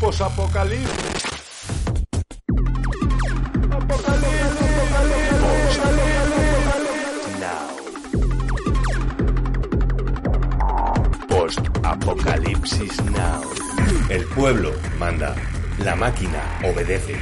[0.00, 1.22] Posapocalipsis.
[11.28, 13.42] Post-Apocalipsis Now.
[14.08, 15.34] El pueblo manda.
[15.78, 17.18] La máquina obedece.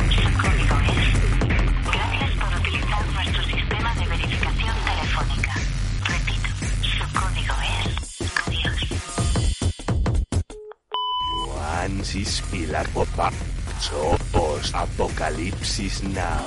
[12.51, 13.30] Pilar Popa.
[13.79, 16.47] So Post-Apocalipsis Now.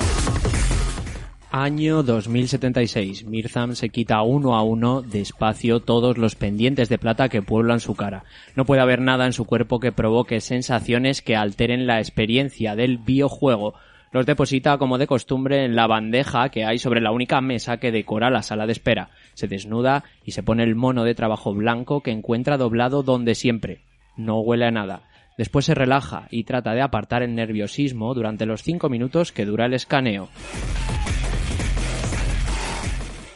[1.51, 3.25] Año 2076.
[3.25, 7.93] Mirzam se quita uno a uno despacio todos los pendientes de plata que pueblan su
[7.95, 8.23] cara.
[8.55, 12.97] No puede haber nada en su cuerpo que provoque sensaciones que alteren la experiencia del
[12.97, 13.75] videojuego.
[14.11, 17.91] Los deposita como de costumbre en la bandeja que hay sobre la única mesa que
[17.91, 19.11] decora la sala de espera.
[19.35, 23.81] Se desnuda y se pone el mono de trabajo blanco que encuentra doblado donde siempre.
[24.17, 25.08] No huele a nada.
[25.39, 29.67] Después se relaja y trata de apartar el nerviosismo durante los cinco minutos que dura
[29.67, 30.27] el escaneo.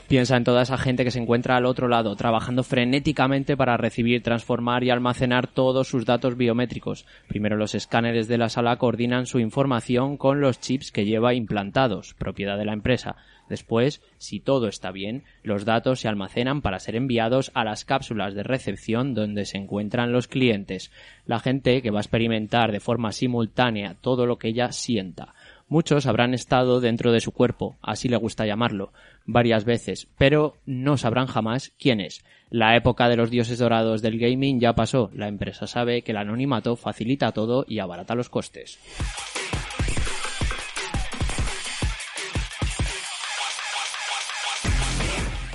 [0.10, 4.22] Piensa en toda esa gente que se encuentra al otro lado, trabajando frenéticamente para recibir,
[4.22, 7.06] transformar y almacenar todos sus datos biométricos.
[7.30, 12.16] Primero los escáneres de la sala coordinan su información con los chips que lleva implantados,
[12.16, 13.16] propiedad de la empresa.
[13.54, 18.34] Después, si todo está bien, los datos se almacenan para ser enviados a las cápsulas
[18.34, 20.90] de recepción donde se encuentran los clientes.
[21.28, 25.36] La gente que va a experimentar de forma simultánea todo lo que ella sienta.
[25.68, 28.92] Muchos habrán estado dentro de su cuerpo, así le gusta llamarlo,
[29.28, 32.26] varias veces, pero no sabrán jamás quién es.
[32.50, 35.12] La época de los dioses dorados del gaming ya pasó.
[35.14, 38.80] La empresa sabe que el anonimato facilita todo y abarata los costes.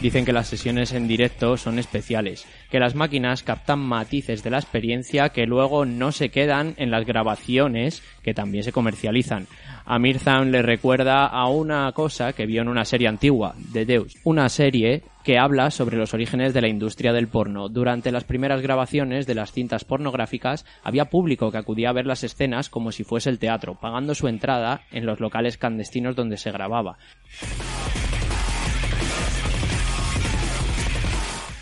[0.01, 4.59] Dicen que las sesiones en directo son especiales, que las máquinas captan matices de la
[4.59, 9.49] experiencia que luego no se quedan en las grabaciones que también se comercializan.
[9.85, 14.15] A Mirzam le recuerda a una cosa que vio en una serie antigua, The Deus,
[14.23, 17.69] una serie que habla sobre los orígenes de la industria del porno.
[17.69, 22.23] Durante las primeras grabaciones de las cintas pornográficas había público que acudía a ver las
[22.23, 26.53] escenas como si fuese el teatro, pagando su entrada en los locales clandestinos donde se
[26.53, 26.99] grababa.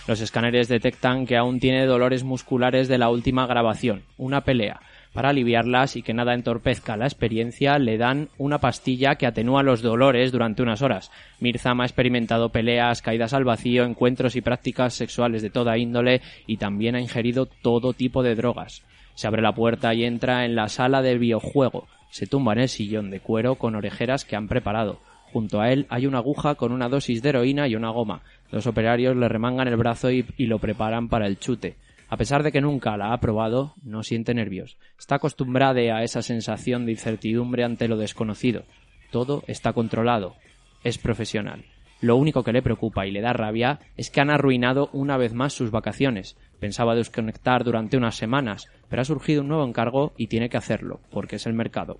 [0.07, 4.81] Los escáneres detectan que aún tiene dolores musculares de la última grabación, una pelea.
[5.13, 9.83] Para aliviarlas y que nada entorpezca la experiencia, le dan una pastilla que atenúa los
[9.83, 11.11] dolores durante unas horas.
[11.41, 16.59] Mirzam ha experimentado peleas, caídas al vacío, encuentros y prácticas sexuales de toda índole y
[16.59, 18.85] también ha ingerido todo tipo de drogas.
[19.15, 21.89] Se abre la puerta y entra en la sala del videojuego.
[22.11, 25.01] Se tumba en el sillón de cuero con orejeras que han preparado.
[25.37, 28.23] Junto a él hay una aguja con una dosis de heroína y una goma.
[28.51, 31.77] Los operarios le remangan el brazo y, lo preparan para el chute.
[32.09, 34.79] A pesar de que nunca la ha probado, no siente nervios.
[34.99, 38.63] Está acostumbrada a esa sensación de incertidumbre ante lo desconocido.
[39.11, 40.37] Todo está controlado.
[40.85, 41.67] Es profesional.
[42.01, 45.35] Lo único que le preocupa y le da rabia es que han arruinado una vez
[45.35, 46.39] más sus vacaciones.
[46.61, 51.01] Pensaba desconectar durante unas semanas, pero ha surgido un nuevo encargo y tiene que hacerlo,
[51.11, 51.99] porque es el mercado.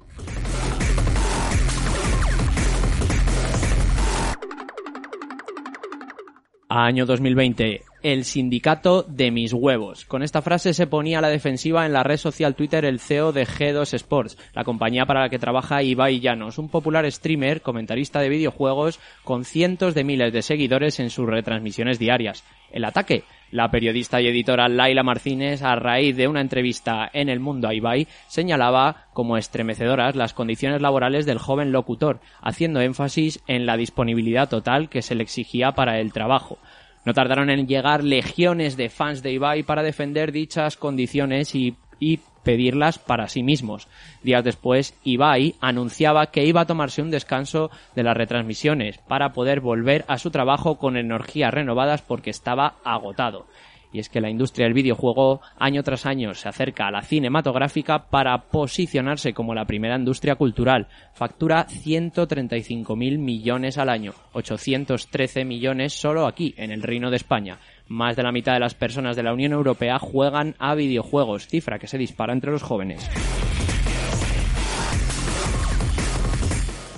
[6.85, 7.83] Año 2020.
[8.03, 10.05] El sindicato de mis huevos.
[10.05, 13.33] Con esta frase se ponía a la defensiva en la red social Twitter el CEO
[13.33, 18.21] de G2 Sports, la compañía para la que trabaja Ibai Llanos, un popular streamer, comentarista
[18.21, 22.45] de videojuegos, con cientos de miles de seguidores en sus retransmisiones diarias.
[22.71, 23.25] El ataque.
[23.51, 28.09] La periodista y editora Laila Martínez, a raíz de una entrevista en El Mundo Ibai,
[28.27, 34.89] señalaba como estremecedoras las condiciones laborales del joven locutor, haciendo énfasis en la disponibilidad total
[34.89, 36.59] que se le exigía para el trabajo.
[37.05, 42.19] No tardaron en llegar legiones de fans de Ibai para defender dichas condiciones y, y
[42.47, 43.89] pedirlas para sí mismos.
[44.23, 49.59] Días después, Ibai anunciaba que iba a tomarse un descanso de las retransmisiones para poder
[49.61, 53.47] volver a su trabajo con energías renovadas porque estaba agotado.
[53.93, 58.11] Y es que la industria del videojuego año tras año se acerca a la cinematográfica
[58.11, 60.87] para posicionarse como la primera industria cultural.
[61.15, 67.59] Factura 135.000 millones al año, 813 millones solo aquí, en el Reino de España.
[67.89, 71.79] Más de la mitad de las personas de la Unión Europea juegan a videojuegos, cifra
[71.79, 73.09] que se dispara entre los jóvenes.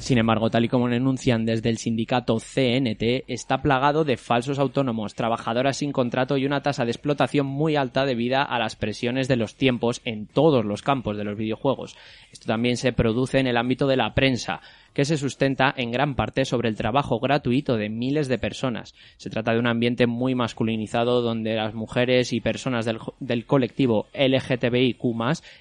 [0.09, 5.15] Sin embargo, tal y como denuncian desde el sindicato CNT, está plagado de falsos autónomos,
[5.15, 9.37] trabajadoras sin contrato y una tasa de explotación muy alta debido a las presiones de
[9.37, 11.95] los tiempos en todos los campos de los videojuegos.
[12.33, 14.63] Esto también se produce en el ámbito de la prensa.
[14.93, 18.95] Que se sustenta en gran parte sobre el trabajo gratuito de miles de personas.
[19.17, 24.99] Se trata de un ambiente muy masculinizado donde las mujeres y personas del, colectivo LGTBIQ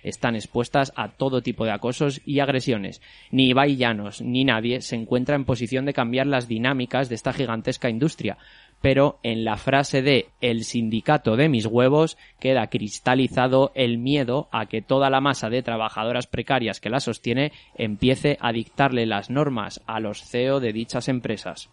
[0.04, 3.02] están expuestas a todo tipo de acosos y agresiones.
[3.32, 7.34] Ni Ibai Llanos ni nadie se encuentra en posición de cambiar las dinámicas de esta
[7.34, 8.38] gigantesca industria
[8.82, 14.66] pero en la frase de el sindicato de mis huevos queda cristalizado el miedo a
[14.68, 19.82] que toda la masa de trabajadoras precarias que la sostiene empiece a dictarle las normas
[19.88, 21.70] a los CEO de dichas empresas.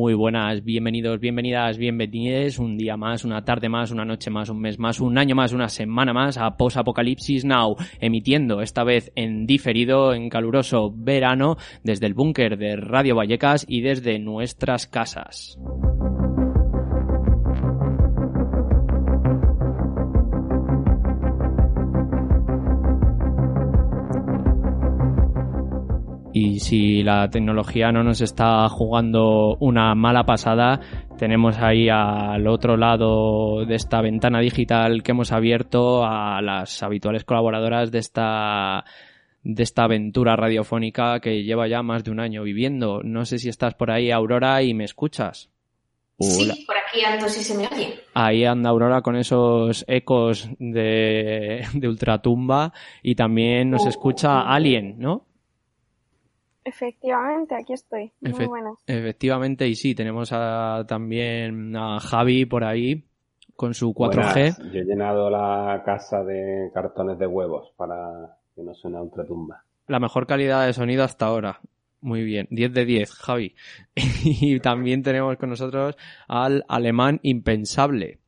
[0.00, 4.58] Muy buenas, bienvenidos, bienvenidas, bienvenides un día más, una tarde más, una noche más, un
[4.58, 9.12] mes más, un año más, una semana más a Post Apocalipsis Now, emitiendo esta vez
[9.14, 15.58] en diferido, en caluroso verano, desde el búnker de Radio Vallecas y desde nuestras casas.
[26.42, 30.80] Y si la tecnología no nos está jugando una mala pasada,
[31.18, 37.24] tenemos ahí al otro lado de esta ventana digital que hemos abierto a las habituales
[37.24, 38.86] colaboradoras de esta
[39.42, 43.02] de esta aventura radiofónica que lleva ya más de un año viviendo.
[43.02, 45.50] No sé si estás por ahí, Aurora, y me escuchas.
[46.16, 46.54] Hola.
[46.54, 48.00] Sí, por aquí ando si se me oye.
[48.14, 52.72] Ahí anda Aurora con esos ecos de, de ultratumba
[53.02, 55.26] y también nos escucha Alien, ¿no?
[56.70, 58.12] Efectivamente, aquí estoy.
[58.20, 58.74] Muy Efe- buenas.
[58.86, 63.04] Efectivamente, y sí, tenemos a- también a Javi por ahí
[63.56, 64.54] con su 4G.
[64.56, 64.72] Buenas.
[64.72, 69.64] Yo he llenado la casa de cartones de huevos para que no suene a ultratumba.
[69.88, 71.60] La mejor calidad de sonido hasta ahora.
[72.02, 73.54] Muy bien, 10 de 10, Javi.
[74.24, 75.96] Y también tenemos con nosotros
[76.28, 78.18] al alemán impensable.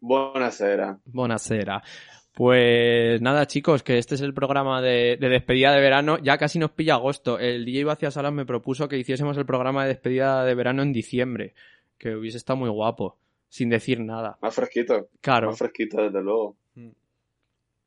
[0.00, 0.98] Buonasera.
[1.04, 1.82] Buenasera.
[2.34, 6.18] Pues nada, chicos, que este es el programa de, de despedida de verano.
[6.18, 7.38] Ya casi nos pilla agosto.
[7.38, 10.92] El DJ Vacía Salas me propuso que hiciésemos el programa de despedida de verano en
[10.92, 11.54] diciembre.
[11.98, 13.18] Que hubiese estado muy guapo.
[13.48, 14.38] Sin decir nada.
[14.40, 15.08] Más fresquito.
[15.20, 15.48] Claro.
[15.48, 16.56] Más fresquito, desde luego.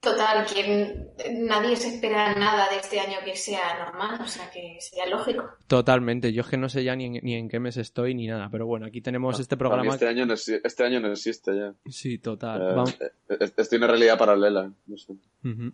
[0.06, 4.78] Total, que nadie se espera nada de este año que sea normal, o sea que
[4.80, 5.44] sería lógico.
[5.68, 6.32] Totalmente.
[6.32, 8.48] Yo es que no sé ya ni en, ni en qué mes estoy ni nada.
[8.52, 9.94] Pero bueno, aquí tenemos este programa.
[9.94, 11.74] Este año, no, este año no existe ya.
[11.90, 12.62] Sí, total.
[12.62, 14.72] Eh, Vamos- eh, eh, Estoy en una realidad paralela.
[14.86, 15.14] No sé.
[15.44, 15.74] Ujú.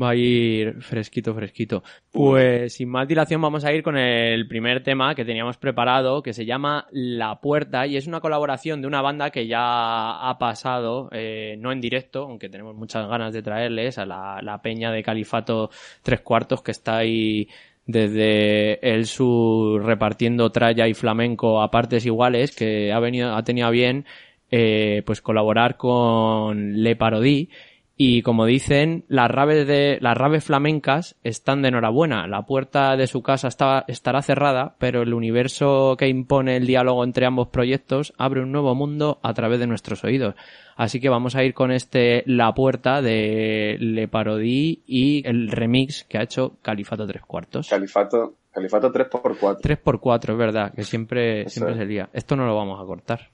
[0.00, 1.82] Va a ir fresquito, fresquito.
[2.10, 6.32] Pues sin más dilación vamos a ir con el primer tema que teníamos preparado, que
[6.32, 11.08] se llama La Puerta, y es una colaboración de una banda que ya ha pasado,
[11.12, 15.02] eh, no en directo, aunque tenemos muchas ganas de traerles, a la, la peña de
[15.02, 15.70] Califato
[16.02, 17.48] Tres Cuartos, que está ahí
[17.86, 23.70] desde el sur repartiendo tralla y flamenco a partes iguales, que ha venido, ha tenido
[23.70, 24.06] bien
[24.50, 27.48] eh, pues colaborar con Le Parodí
[27.96, 32.26] y como dicen, las raves de las raves flamencas están de enhorabuena.
[32.26, 37.04] La puerta de su casa está, estará cerrada, pero el universo que impone el diálogo
[37.04, 40.34] entre ambos proyectos abre un nuevo mundo a través de nuestros oídos.
[40.74, 46.04] Así que vamos a ir con este La Puerta de Le Parodí y el remix
[46.04, 47.68] que ha hecho Califato Tres Cuartos.
[47.68, 49.60] Califato, Califato 3x4.
[49.60, 51.78] 3x4, es verdad, que siempre, Eso siempre es.
[51.78, 52.08] se lía.
[52.12, 53.28] Esto no lo vamos a cortar.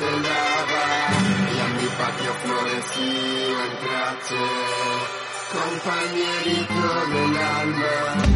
[0.00, 0.84] Recelaba
[1.52, 4.42] y a mi patio floreció entraste.
[5.52, 8.29] Compañerito del alma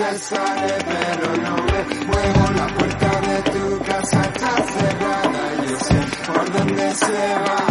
[0.00, 2.50] se sale, pero no me muevo.
[2.56, 7.69] La puerta de tu casa está cerrada, yo sé por dónde se va.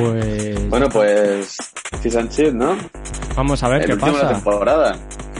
[0.00, 0.68] Pues.
[0.68, 1.56] Bueno, pues.
[2.02, 2.76] Chis and ¿no?
[3.36, 4.26] Vamos a ver qué último pasa.
[4.26, 4.96] De la temporada.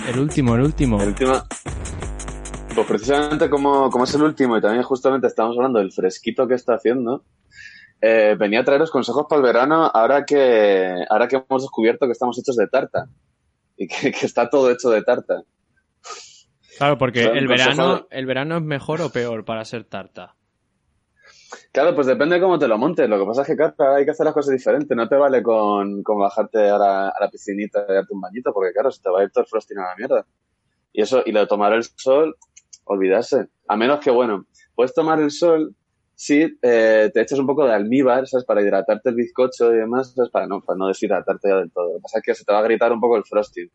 [0.09, 1.01] El último, el último.
[1.01, 1.43] El último.
[2.75, 6.75] Pues precisamente como, es el último y también justamente estamos hablando del fresquito que está
[6.75, 7.25] haciendo,
[8.01, 12.13] eh, venía a traeros consejos para el verano ahora que, ahora que hemos descubierto que
[12.13, 13.07] estamos hechos de tarta
[13.77, 15.43] y que, que está todo hecho de tarta.
[16.77, 20.35] Claro, porque el verano, el verano es mejor o peor para ser tarta.
[21.73, 23.09] Claro, pues depende de cómo te lo montes.
[23.09, 24.97] Lo que pasa es que, claro, hay que hacer las cosas diferentes.
[24.97, 28.53] No te vale con, con bajarte a la, a la piscinita y darte un bañito,
[28.53, 30.27] porque, claro, se te va a ir todo el frosting a la mierda.
[30.93, 32.37] Y eso, y lo de tomar el sol,
[32.85, 33.49] olvidarse.
[33.69, 35.75] A menos que, bueno, puedes tomar el sol
[36.17, 38.45] si eh, te echas un poco de almíbar, ¿sabes?
[38.47, 40.31] Para hidratarte el bizcocho y demás, ¿sabes?
[40.31, 41.89] Para no, para no deshidratarte ya del todo.
[41.89, 43.69] Lo que pasa es que se te va a gritar un poco el frosting.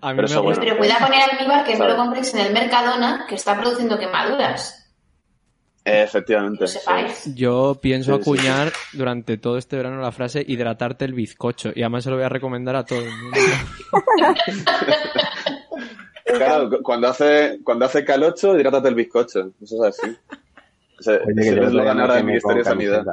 [0.00, 0.60] A mí Pero me eso, gusta.
[0.60, 1.90] Pero cuidado con el almíbar que no Sabe.
[1.90, 4.79] lo compréis en el Mercadona, que está produciendo quemaduras.
[5.92, 6.58] Efectivamente.
[6.58, 7.34] Que lo sepáis.
[7.34, 11.70] Yo pienso Sí, sí, acuñar durante todo este verano la frase hidratarte el bizcocho.
[11.74, 13.36] Y además se lo voy a recomendar a todo el mundo.
[16.24, 19.50] Claro, cu- cuando hace, cuando hace calocho, hidrátate el bizcocho.
[19.60, 20.16] Eso es así.
[21.06, 23.04] Oye, ese que es lo ahora del Ministerio de Sanidad.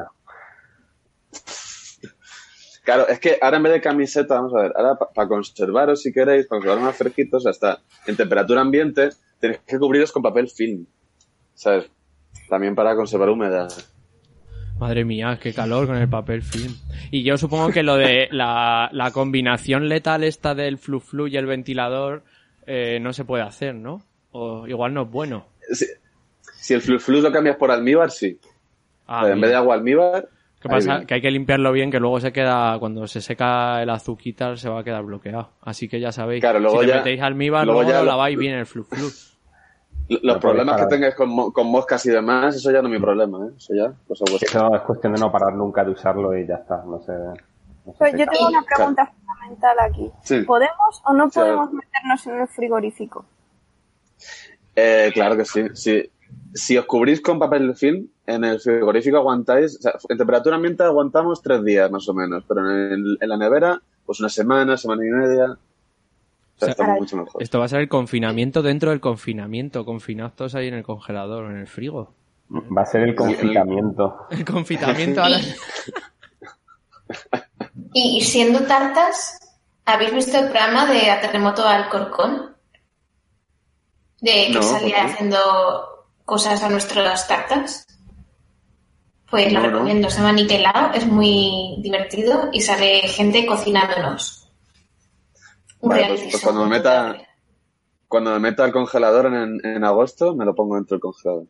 [2.84, 6.14] Claro, es que ahora en vez de camiseta, vamos a ver, ahora para conservaros si
[6.14, 10.86] queréis, para conservar más fresquitos, hasta en temperatura ambiente, tenéis que cubriros con papel film.
[11.54, 11.90] ¿Sabes?
[12.50, 13.70] También para conservar humedad.
[14.80, 16.74] Madre mía, qué calor con el papel film.
[17.10, 21.36] Y yo supongo que lo de la, la combinación letal esta del flu flu y
[21.36, 22.24] el ventilador
[22.68, 24.04] eh, no se puede hacer, ¿no?
[24.32, 25.48] O igual no es bueno.
[25.72, 25.86] Si,
[26.54, 28.40] si el flu flu lo cambias por almíbar, sí.
[29.08, 30.30] Ah, O sea, en vez de agua almíbar,
[30.60, 31.06] ¿Qué pasa?
[31.06, 34.68] Que hay que limpiarlo bien, que luego se queda, cuando se seca el azuquita, se
[34.70, 35.52] va a quedar bloqueado.
[35.62, 36.42] Así que ya sabéis.
[36.42, 38.84] Claro, luego si le ya- metéis almíbar, luego luego, ya lo laváis bien el flu
[38.84, 39.08] flu.
[40.10, 42.94] Los Lo problemas que tengáis con, mo- con moscas y demás, eso ya no es
[42.94, 43.50] mi problema, ¿eh?
[43.58, 44.24] Eso ya, cosa.
[44.42, 46.84] Eso es cuestión de no parar nunca de usarlo y ya está.
[46.86, 47.12] No sé.
[47.14, 47.36] no
[47.92, 50.10] sé Pues yo tengo una pregunta fundamental aquí.
[50.24, 50.42] Sí.
[50.44, 53.26] ¿Podemos o no Sí, podemos meternos en el frigorífico?
[54.76, 55.66] Eh, claro que sí.
[55.74, 56.10] Si,
[56.54, 60.84] si os cubrís con papel film, en el frigorífico aguantáis, o sea, en temperatura ambiente
[60.84, 64.78] aguantamos tres días más o menos, pero en, el- en la nevera, pues una semana,
[64.78, 65.58] semana y media.
[66.58, 67.44] O sea, O sea, está mucho mejor.
[67.44, 71.46] Esto va a ser el confinamiento dentro del confinamiento, confinados todos ahí en el congelador
[71.46, 72.14] o en el frigo.
[72.52, 74.28] Va a ser el confitamiento.
[74.32, 75.38] El confitamiento ahora...
[77.94, 79.40] Y, y siendo tartas,
[79.86, 82.56] ¿habéis visto el programa de A Terremoto al Corcón?
[84.20, 85.38] De que No, salía haciendo
[86.26, 87.88] cosas a nuestras tartas.
[89.30, 89.70] Pues lo no.
[89.70, 94.47] recomiendo, se llama Niquelao, es muy divertido y sale gente cocinándonos.
[95.80, 97.16] Un Vale, reality pues- pues show cuando me meta-
[98.08, 101.44] Cuando me meta al congelador en, en agosto, me lo pongo dentro del congelador.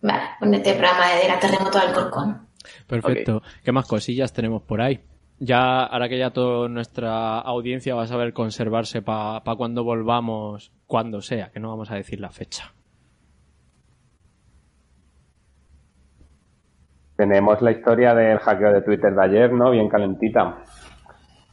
[0.00, 2.46] Vale, ponete el programa de A Terremoto al Corcón.
[2.86, 3.42] Perfecto.
[3.64, 5.00] ¿Qué más cosillas tenemos por ahí?
[5.40, 11.20] Ya, ahora que ya toda nuestra audiencia va a saber conservarse para cuando volvamos, cuando
[11.20, 12.72] sea, que no vamos a decir la fecha.
[17.16, 19.70] Tenemos la historia del hackeo de Twitter de ayer, ¿no?
[19.70, 20.58] Bien calentita.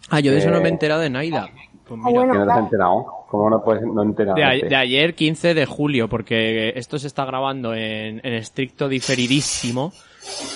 [0.09, 1.47] Ah, yo de eso no Eh, me he enterado de Naida.
[1.89, 2.63] Pues Ah, mira, bueno, ¿Que no te has claro.
[2.65, 3.06] enterado?
[3.30, 4.39] ¿Cómo no puedes no enterarte?
[4.41, 8.88] de, a- de ayer 15 de julio, porque esto se está grabando en, en estricto
[8.88, 9.91] diferidísimo,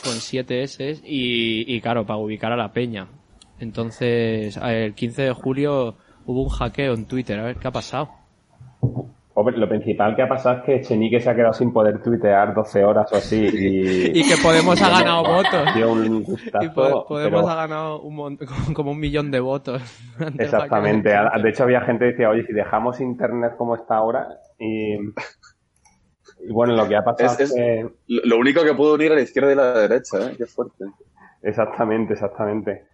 [0.04, 3.08] con 7 S, y, y claro, para ubicar a la peña.
[3.60, 8.10] Entonces, el 15 de julio hubo un hackeo en Twitter, a ver qué ha pasado.
[9.36, 12.54] Hombre, lo principal que ha pasado es que Chenique se ha quedado sin poder tuitear
[12.54, 13.48] 12 horas o así.
[13.52, 15.70] Y, Y que Podemos ha ganado votos.
[16.62, 18.38] Y Po- Podemos pero- ha ganado un mon-
[18.76, 19.82] como un millón de votos.
[20.38, 21.10] Exactamente.
[21.10, 24.28] de A- hecho, había gente que decía, oye, si dejamos internet como está ahora
[24.60, 24.98] y...
[24.98, 27.90] y bueno, lo que ha pasado Es- es, es- que...
[28.08, 30.36] Lo único que puedo unir a la izquierda y la derecha, ¿eh?
[30.38, 30.86] Qué fuerte.
[31.42, 32.86] Exactamente, exactamente.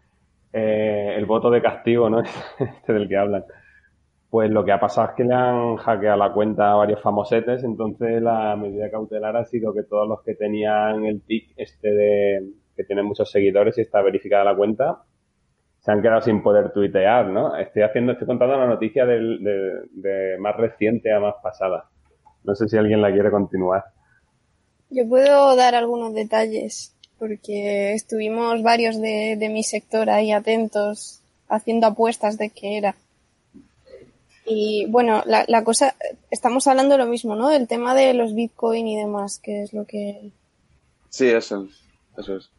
[0.54, 2.22] Eh, el voto de castigo, ¿no?
[2.60, 3.44] Este del que hablan.
[4.30, 7.64] Pues lo que ha pasado es que le han hackeado la cuenta a varios famosetes,
[7.64, 12.50] entonces la medida cautelar ha sido que todos los que tenían el tic este de
[12.76, 15.04] que tienen muchos seguidores y está verificada la cuenta,
[15.80, 17.56] se han quedado sin poder tuitear, ¿no?
[17.58, 21.86] Estoy haciendo, estoy contando la noticia del- de, de más reciente a más pasada.
[22.44, 23.84] No sé si alguien la quiere continuar.
[24.90, 31.88] Yo puedo dar algunos detalles, porque estuvimos varios de, de mi sector ahí atentos, haciendo
[31.88, 32.96] apuestas de qué era.
[34.52, 35.96] Y bueno, la, la cosa,
[36.32, 37.50] estamos hablando de lo mismo, ¿no?
[37.50, 40.32] Del tema de los Bitcoin y demás, que es lo que...
[41.10, 41.68] Sí, eso.
[42.18, 42.50] Eso es.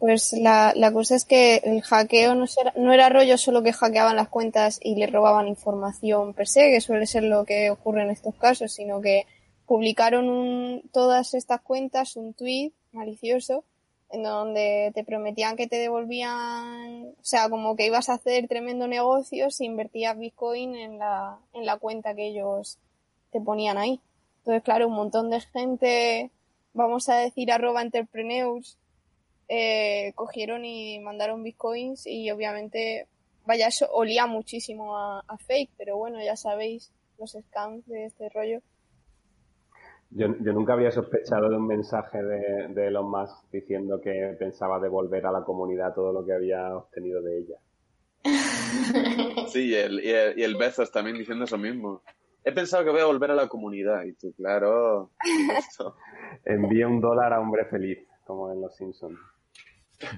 [0.00, 3.72] Pues la, la cosa es que el hackeo no, será- no era rollo solo que
[3.72, 8.02] hackeaban las cuentas y le robaban información per se, que suele ser lo que ocurre
[8.02, 9.24] en estos casos, sino que
[9.66, 13.64] publicaron un- todas estas cuentas un tweet malicioso
[14.10, 18.86] en donde te prometían que te devolvían, o sea, como que ibas a hacer tremendo
[18.86, 22.78] negocio si invertías Bitcoin en la, en la cuenta que ellos
[23.32, 24.00] te ponían ahí.
[24.38, 26.30] Entonces, claro, un montón de gente,
[26.72, 28.78] vamos a decir arroba entrepreneurs,
[29.48, 33.06] eh, cogieron y mandaron bitcoins y obviamente,
[33.44, 38.28] vaya, eso olía muchísimo a, a fake, pero bueno, ya sabéis los scams de este
[38.28, 38.60] rollo.
[40.16, 44.80] Yo, yo nunca habría sospechado de un mensaje de, de Elon Musk diciendo que pensaba
[44.80, 47.56] devolver a la comunidad todo lo que había obtenido de ella.
[49.48, 52.02] Sí, y el, y, el, y el Bezos también diciendo eso mismo.
[52.44, 54.04] He pensado que voy a volver a la comunidad.
[54.04, 55.10] Y tú, claro.
[55.58, 55.96] esto.
[56.44, 59.18] Envía un dólar a hombre feliz, como en Los Simpsons.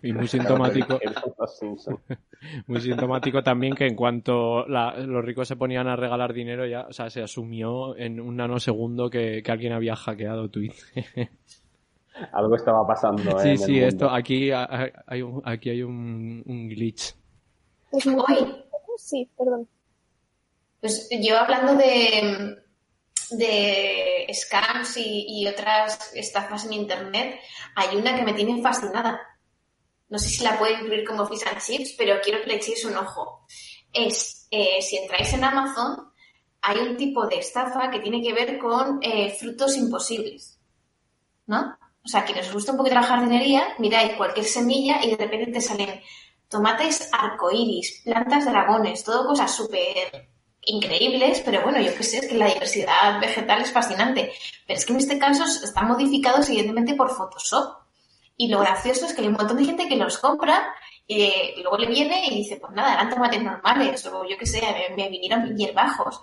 [0.03, 0.99] Y muy sintomático,
[2.67, 6.83] muy sintomático también que en cuanto la- los ricos se ponían a regalar dinero ya,
[6.89, 10.77] o sea, se asumió en un nanosegundo que, que alguien había hackeado Twitter.
[12.33, 13.23] Algo estaba pasando.
[13.41, 13.43] ¿eh?
[13.43, 13.87] sí, en el sí, mundo.
[13.87, 17.15] esto, aquí hay, un, aquí hay un, un glitch.
[17.93, 18.17] Es muy...
[18.29, 18.65] Hoy,
[18.97, 19.69] Sí, perdón.
[20.81, 22.57] pues yo hablando de,
[23.31, 27.37] de scams y, y otras estafas en internet,
[27.77, 29.21] hay una que me tiene fascinada.
[30.09, 32.85] No sé si la puedo incluir como fish and chips, pero quiero que le echéis
[32.85, 33.47] un ojo.
[33.93, 36.13] Es, eh, si entráis en Amazon,
[36.63, 40.59] hay un tipo de estafa que tiene que ver con eh, frutos imposibles.
[41.47, 41.79] ¿No?
[42.05, 45.53] O sea, quienes os gusta un poquito la jardinería, miráis cualquier semilla y de repente
[45.53, 46.01] te salen
[46.49, 50.31] tomates arcoíris, plantas dragones, todo cosas súper
[50.63, 54.33] increíbles, pero bueno, yo qué sé, es que la diversidad vegetal es fascinante.
[54.67, 57.78] Pero es que en este caso están modificados evidentemente por Photoshop.
[58.39, 60.73] Y lo gracioso es que hay un montón de gente que los compra
[61.09, 64.47] y eh, luego le viene y dice, pues nada, eran tomates normales, o yo qué
[64.47, 66.21] sé, me, me vinieron hierbajos.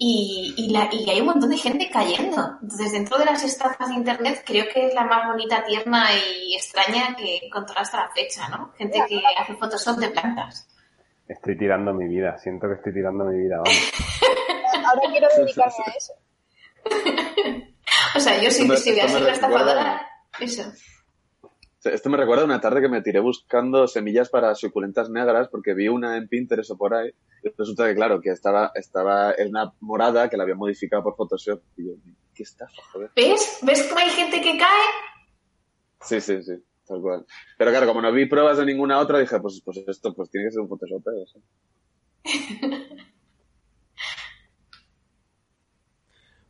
[0.00, 2.56] Y, y, la, y hay un montón de gente cayendo.
[2.62, 6.54] Entonces, dentro de las estafas de Internet, creo que es la más bonita, tierna y
[6.54, 8.72] extraña que he encontrado hasta la fecha, ¿no?
[8.78, 10.68] Gente que hace Photoshop de plantas.
[11.28, 12.38] Estoy tirando mi vida.
[12.38, 13.56] Siento que estoy tirando mi vida.
[13.56, 13.92] Vamos.
[14.86, 16.12] Ahora quiero dedicarme a eso.
[18.14, 20.08] O sea, yo si, si voy a ser una estafadora,
[20.40, 20.62] eso.
[21.84, 25.86] Esto me recuerda una tarde que me tiré buscando semillas para suculentas negras porque vi
[25.86, 27.10] una en Pinterest o por ahí.
[27.44, 31.14] Y resulta que, claro, que estaba, estaba en una morada que la había modificado por
[31.14, 31.62] Photoshop.
[31.76, 31.92] Y yo,
[32.34, 33.10] ¿qué estafa, joder?
[33.14, 33.60] ¿Ves?
[33.62, 34.86] ¿Ves cómo hay gente que cae?
[36.00, 37.26] Sí, sí, sí, tal cual.
[37.56, 40.48] Pero claro, como no vi pruebas de ninguna otra, dije, pues, pues esto pues tiene
[40.48, 41.06] que ser un Photoshop.
[41.06, 41.12] ¿eh?
[41.20, 42.98] O sea.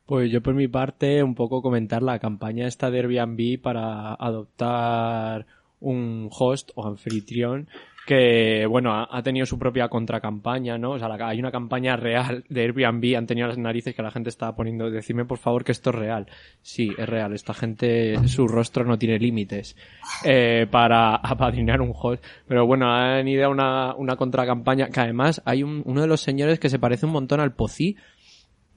[0.09, 5.45] Pues yo por mi parte un poco comentar la campaña esta de Airbnb para adoptar
[5.81, 7.69] un host o anfitrión
[8.07, 10.93] que, bueno, ha, tenido su propia contracampaña, ¿no?
[10.93, 14.31] O sea, hay una campaña real de Airbnb, han tenido las narices que la gente
[14.31, 16.27] estaba poniendo, decime por favor que esto es real.
[16.63, 19.77] Sí, es real, esta gente, su rostro no tiene límites
[20.25, 22.25] eh, para apadrinar un host.
[22.47, 26.23] Pero bueno, han ido a una, una contracampaña que además hay un- uno de los
[26.23, 27.95] señores que se parece un montón al Pocí,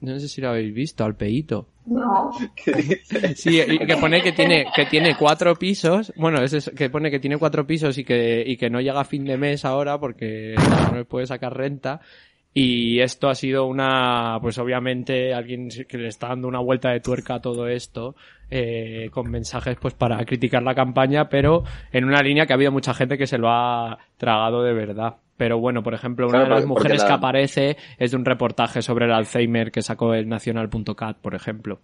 [0.02, 1.68] no sé si lo habéis visto, al Peito.
[1.86, 2.30] No.
[3.36, 7.10] Sí, y que pone que tiene, que tiene cuatro pisos, bueno, es eso, que pone
[7.10, 9.98] que tiene cuatro pisos y que, y que no llega a fin de mes ahora
[9.98, 10.54] porque
[10.90, 12.00] no le puede sacar renta.
[12.54, 17.00] Y esto ha sido una, pues obviamente alguien que le está dando una vuelta de
[17.00, 18.14] tuerca a todo esto,
[18.50, 22.70] eh, con mensajes pues para criticar la campaña, pero en una línea que ha habido
[22.70, 25.16] mucha gente que se lo ha tragado de verdad.
[25.42, 28.24] Pero bueno, por ejemplo, una Claro, de las mujeres la- que aparece es de un
[28.24, 31.80] reportaje sobre el Alzheimer que sacó el Nacional.cat, por ejemplo.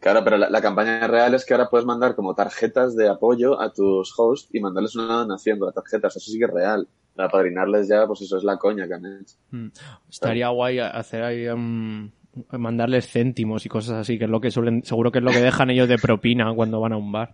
[0.00, 3.60] Claro, pero la, la campaña real es que ahora puedes mandar como tarjetas de apoyo
[3.60, 6.16] a tus hosts y mandarles una donación con las tarjetas.
[6.16, 6.88] Eso sí que es real.
[7.14, 9.36] Para padrinarles ya, pues eso es la coña que han hecho.
[9.52, 9.68] Mm.
[10.10, 12.10] Estaría guay hacer ahí um,
[12.50, 15.40] mandarles céntimos y cosas así, que es lo que suelen, seguro que es lo que
[15.40, 17.32] dejan ellos de propina cuando van a un bar.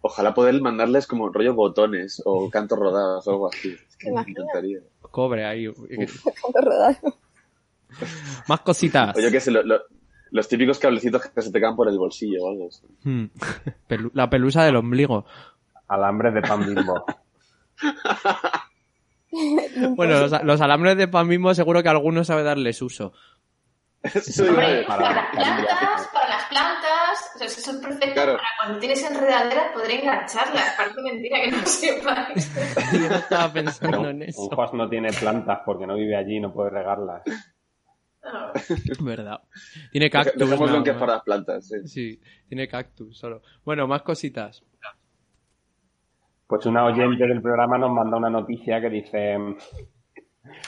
[0.00, 3.70] Ojalá poder mandarles como rollo botones o cantos rodados o algo así.
[3.88, 4.78] Es que ¿Te me encantaría.
[5.10, 5.66] Cobre ahí.
[5.72, 7.14] Tanto rodado.
[8.48, 9.16] Más cositas.
[9.16, 9.80] O yo qué sé, lo- lo-
[10.30, 12.86] los típicos cablecitos que se te caen por el bolsillo o algo así.
[13.02, 13.24] Mm.
[13.88, 15.24] Pelu- la pelusa del ombligo.
[15.88, 17.04] Alambres de pan bimbo.
[19.96, 23.12] Bueno, los, los alambres de pan mismo seguro que alguno sabe darles uso.
[24.02, 25.30] Eso para para
[27.34, 28.32] o sea, eso es perfecto Claro.
[28.36, 30.74] para cuando tienes enredaderas poder engancharlas.
[30.76, 32.92] Parece mentira que no sepáis.
[32.92, 34.42] Yo no estaba pensando en un, eso.
[34.42, 37.22] un host no tiene plantas porque no vive allí y no puede regarlas.
[38.22, 38.52] No.
[39.04, 39.40] Verdad.
[39.92, 40.34] Tiene cactus.
[40.38, 41.66] Dejémoslo nada en que es para las plantas.
[41.68, 41.76] sí.
[41.88, 43.42] Sí, tiene cactus solo.
[43.64, 44.62] Bueno, más cositas.
[46.46, 49.36] Pues una oyente del programa nos manda una noticia que dice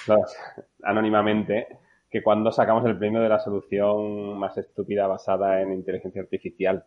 [0.07, 0.37] los-
[0.83, 1.67] anónimamente
[2.11, 6.85] que cuando sacamos el premio de la solución más estúpida basada en inteligencia artificial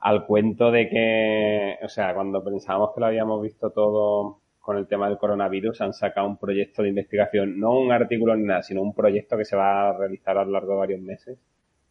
[0.00, 4.86] al cuento de que, o sea, cuando pensábamos que lo habíamos visto todo con el
[4.86, 8.80] tema del coronavirus, han sacado un proyecto de investigación, no un artículo ni nada, sino
[8.80, 11.38] un proyecto que se va a realizar a lo largo de varios meses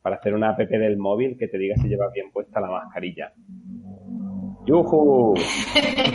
[0.01, 3.31] para hacer una app del móvil que te diga si llevas bien puesta la mascarilla.
[4.65, 5.33] ¡Yujú!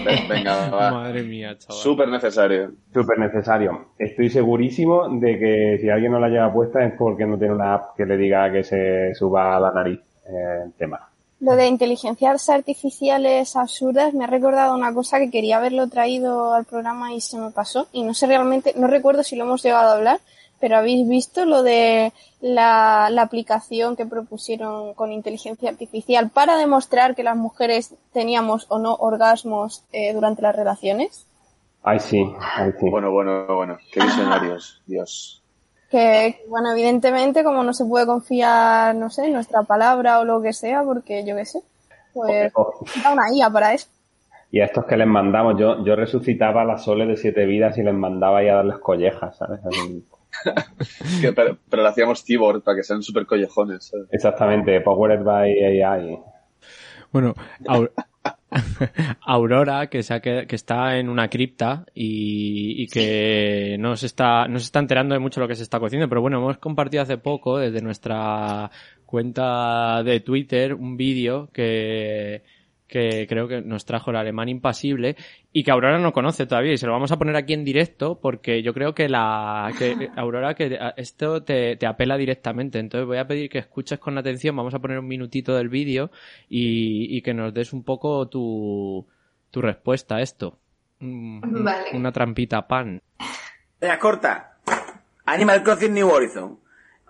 [0.05, 0.91] Ve- Venga, va.
[0.91, 1.83] Madre mía, chaval.
[1.83, 2.73] Súper necesario.
[2.93, 3.87] Súper necesario.
[3.99, 7.75] Estoy segurísimo de que si alguien no la lleva puesta es porque no tiene una
[7.75, 11.09] app que le diga que se suba a la nariz eh, el tema.
[11.41, 16.65] Lo de inteligencias artificiales absurdas me ha recordado una cosa que quería haberlo traído al
[16.65, 17.87] programa y se me pasó.
[17.93, 20.19] Y no sé realmente, no recuerdo si lo hemos llegado a hablar,
[20.61, 27.14] pero habéis visto lo de la, la aplicación que propusieron con inteligencia artificial para demostrar
[27.14, 31.27] que las mujeres teníamos o no orgasmos eh, durante las relaciones.
[31.83, 32.90] Ay, sí, ay, sí.
[32.90, 33.79] Bueno, bueno, bueno.
[33.92, 35.42] Qué visionarios, Dios.
[35.90, 40.42] Que, bueno, evidentemente, como no se puede confiar, no sé, en nuestra palabra o lo
[40.42, 41.62] que sea, porque yo qué sé,
[42.12, 42.53] pues
[43.03, 43.88] da una IA para eso.
[44.51, 47.77] Y a estos que les mandamos, yo, yo resucitaba a las soles de siete vidas
[47.79, 49.61] y les mandaba ahí a darles collejas, ¿sabes?
[49.64, 50.05] Así.
[51.20, 53.87] Que- pero, pero lo hacíamos Tibor para que sean súper collejones.
[53.87, 54.07] ¿sabes?
[54.12, 56.18] Exactamente, Powered by AI.
[57.12, 57.35] Bueno,
[57.66, 57.90] Au-
[59.27, 64.07] Aurora, que, se ha qued- que está en una cripta y, y que no se,
[64.07, 66.59] está, no se está enterando de mucho lo que se está cociendo, pero bueno, hemos
[66.59, 68.70] compartido hace poco desde nuestra
[69.07, 72.42] cuenta de Twitter un vídeo que,
[72.88, 75.16] que creo que nos trajo el alemán impasible
[75.53, 78.18] y que Aurora no conoce todavía y se lo vamos a poner aquí en directo
[78.20, 83.18] porque yo creo que la que Aurora que esto te, te apela directamente entonces voy
[83.18, 86.11] a pedir que escuches con atención vamos a poner un minutito del vídeo
[86.48, 89.07] y, y que nos des un poco tu,
[89.51, 90.59] tu respuesta a esto
[91.01, 91.90] Vale.
[91.94, 93.03] una trampita pan
[93.81, 94.57] Venga, corta.
[95.24, 96.59] Animal Crossing New Horizon.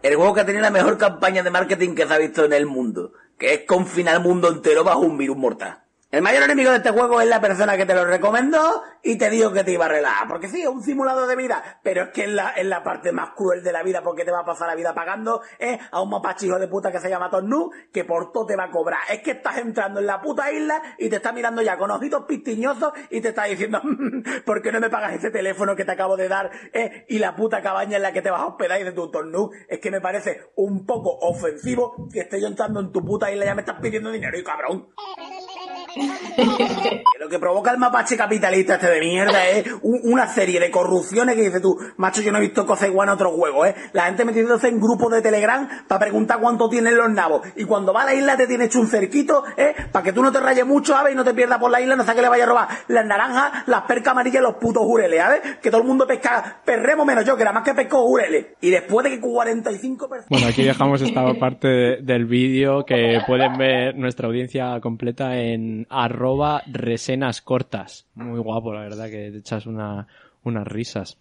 [0.02, 2.52] El juego que ha tenido la mejor campaña de marketing que se ha visto en
[2.52, 3.12] el mundo.
[3.38, 5.87] Que es confinar al mundo entero bajo un virus mortal.
[6.10, 9.28] El mayor enemigo de este juego es la persona que te lo recomendó y te
[9.28, 10.26] dijo que te iba a relajar.
[10.26, 13.12] Porque sí, es un simulador de vida, pero es que es la, es la parte
[13.12, 16.00] más cruel de la vida porque te va a pasar la vida pagando eh, a
[16.00, 18.70] un mapache hijo de puta que se llama Tornu que por todo te va a
[18.70, 19.00] cobrar.
[19.10, 22.24] Es que estás entrando en la puta isla y te está mirando ya con ojitos
[22.24, 23.82] pistiñosos y te está diciendo
[24.46, 27.36] ¿por qué no me pagas ese teléfono que te acabo de dar eh, y la
[27.36, 29.50] puta cabaña en la que te vas a hospedar y de tu Tornu?
[29.68, 33.44] Es que me parece un poco ofensivo que esté yo entrando en tu puta isla
[33.44, 34.88] y ya me estás pidiendo dinero y cabrón.
[37.20, 41.34] Lo que provoca el mapache capitalista este de mierda es un- una serie de corrupciones
[41.34, 43.74] que dices tú, macho, yo no he visto igual en otros juegos, ¿eh?
[43.92, 47.42] La gente metiéndose en grupos de Telegram para preguntar cuánto tienen los nabos.
[47.56, 49.74] Y cuando va a la isla te tiene hecho un cerquito, ¿eh?
[49.92, 51.12] Para que tú no te rayes mucho, ¿sabes?
[51.12, 53.04] Y no te pierdas por la isla, no sé que le vaya a robar las
[53.06, 55.40] naranjas, las percas amarillas y los putos jureles, ¿sabes?
[55.60, 58.46] Que todo el mundo pesca, perremos menos yo, que nada más que pesco jureles.
[58.60, 60.28] Y después de que 45 personas...
[60.30, 65.77] Bueno, aquí dejamos esta parte de- del vídeo que pueden ver nuestra audiencia completa en
[65.88, 68.06] arroba resenas cortas.
[68.14, 70.06] Muy guapo, la verdad, que te echas una,
[70.44, 71.18] unas risas.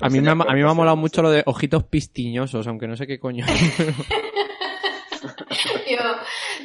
[0.00, 2.96] A mí, me, a mí me ha molado mucho lo de ojitos pistiñosos, aunque no
[2.96, 3.46] sé qué coño.
[5.88, 5.98] Yo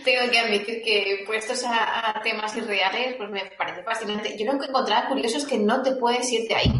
[0.03, 4.35] tengo que admitir que puestos a, temas irreales, pues me parece fascinante.
[4.37, 6.71] Yo lo que encontraba curioso es que no te puedes ir ahí.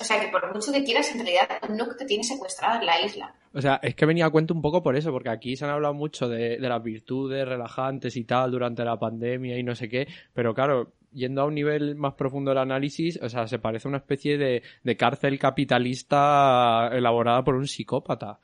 [0.00, 3.00] O sea, que por mucho que quieras, en realidad no te tiene secuestrada en la
[3.00, 3.34] isla.
[3.52, 5.70] O sea, es que venía a cuento un poco por eso, porque aquí se han
[5.70, 9.88] hablado mucho de, de las virtudes relajantes y tal durante la pandemia y no sé
[9.88, 13.88] qué, pero claro, yendo a un nivel más profundo del análisis, o sea, se parece
[13.88, 18.40] a una especie de, de cárcel capitalista elaborada por un psicópata.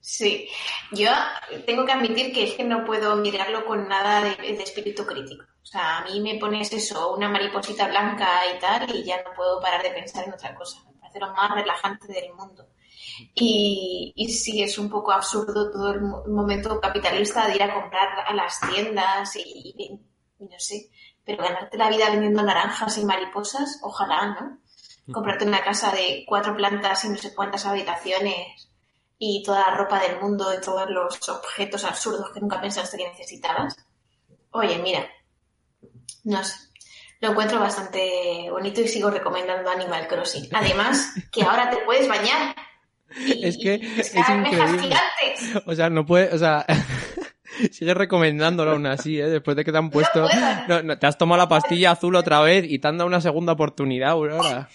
[0.00, 0.48] Sí,
[0.92, 1.10] yo
[1.66, 5.44] tengo que admitir que es que no puedo mirarlo con nada de, de espíritu crítico.
[5.62, 9.30] O sea, a mí me pones eso, una mariposita blanca y tal, y ya no
[9.36, 10.82] puedo parar de pensar en otra cosa.
[10.86, 12.66] Me parece lo más relajante del mundo.
[13.34, 17.74] Y, y sí, es un poco absurdo todo el mo- momento capitalista de ir a
[17.74, 20.00] comprar a las tiendas y, y-
[20.38, 20.90] y no sé,
[21.24, 24.58] pero ganarte la vida vendiendo naranjas y mariposas, ojalá, ¿no?
[25.12, 28.70] Comprarte una casa de cuatro plantas y no sé cuántas habitaciones
[29.18, 33.08] y toda la ropa del mundo y todos los objetos absurdos que nunca pensaste que
[33.08, 33.76] necesitabas.
[34.52, 35.06] Oye, mira,
[36.24, 36.54] no sé,
[37.20, 40.48] lo encuentro bastante bonito y sigo recomendando Animal Crossing.
[40.52, 42.56] Además, que ahora te puedes bañar.
[43.16, 44.82] Y, Es que y es increíble.
[44.82, 45.62] gigantes.
[45.66, 46.64] O sea, no puede, o sea,
[47.72, 49.26] sigue recomendándolo aún así, ¿eh?
[49.26, 50.26] Después de que te han puesto,
[50.68, 53.20] no, no, te has tomado la pastilla azul otra vez y te han dado una
[53.20, 54.68] segunda oportunidad, Aurora.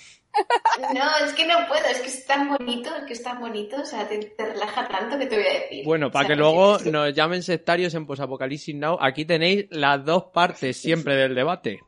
[0.93, 3.78] No, es que no puedo, es que es tan bonito, es que es tan bonito,
[3.82, 5.86] o sea, te, te relaja tanto que te voy a decir.
[5.86, 9.67] Bueno, O para sea, que luego que- nos llamen sectarios en Posapocalipsis Now, aquí tenéis
[9.71, 11.80] las dos partes siempre del debate.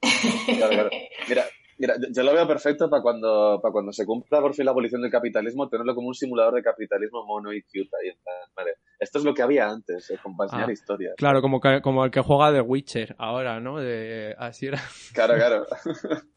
[0.00, 0.90] Claro, claro.
[1.28, 1.44] Mira,
[1.78, 5.02] mira, yo- lo veo perfecto para cuando, para cuando se cumpla por fin la abolición
[5.02, 8.72] del capitalismo, tenerlo como un simulador de capitalismo mono y cute ahí en plan, vale.
[8.98, 10.18] Esto es lo que había antes, eh,
[10.50, 11.14] Ah, historias.
[11.16, 13.78] Claro, como, que- como el que juega de Witcher ahora, ¿no?
[13.78, 14.80] De, así era.
[15.12, 15.66] Claro, claro.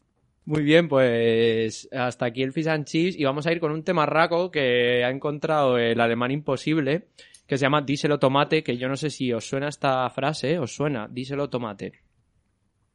[0.46, 3.82] Muy bien, pues hasta aquí el Fish and Chips y vamos a ir con un
[3.82, 7.08] temarraco que ha encontrado el alemán imposible,
[7.48, 10.58] que se llama Díselo Tomate, que yo no sé si os suena esta frase, ¿eh?
[10.60, 11.08] ¿os suena?
[11.10, 11.92] Díselo Tomate.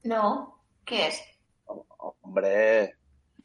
[0.04, 1.22] No, ¿qué es?
[2.22, 2.96] Hombre,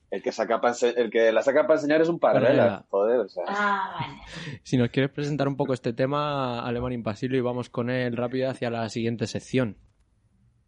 [0.09, 2.49] El que, saca pa el que la saca para enseñar es un Parrela.
[2.49, 2.87] parrela.
[2.89, 3.43] Joder, o sea.
[3.49, 4.23] Ah, vale.
[4.63, 8.49] Si nos quieres presentar un poco este tema, Alemán Impasible, y vamos con él rápido
[8.49, 9.77] hacia la siguiente sección.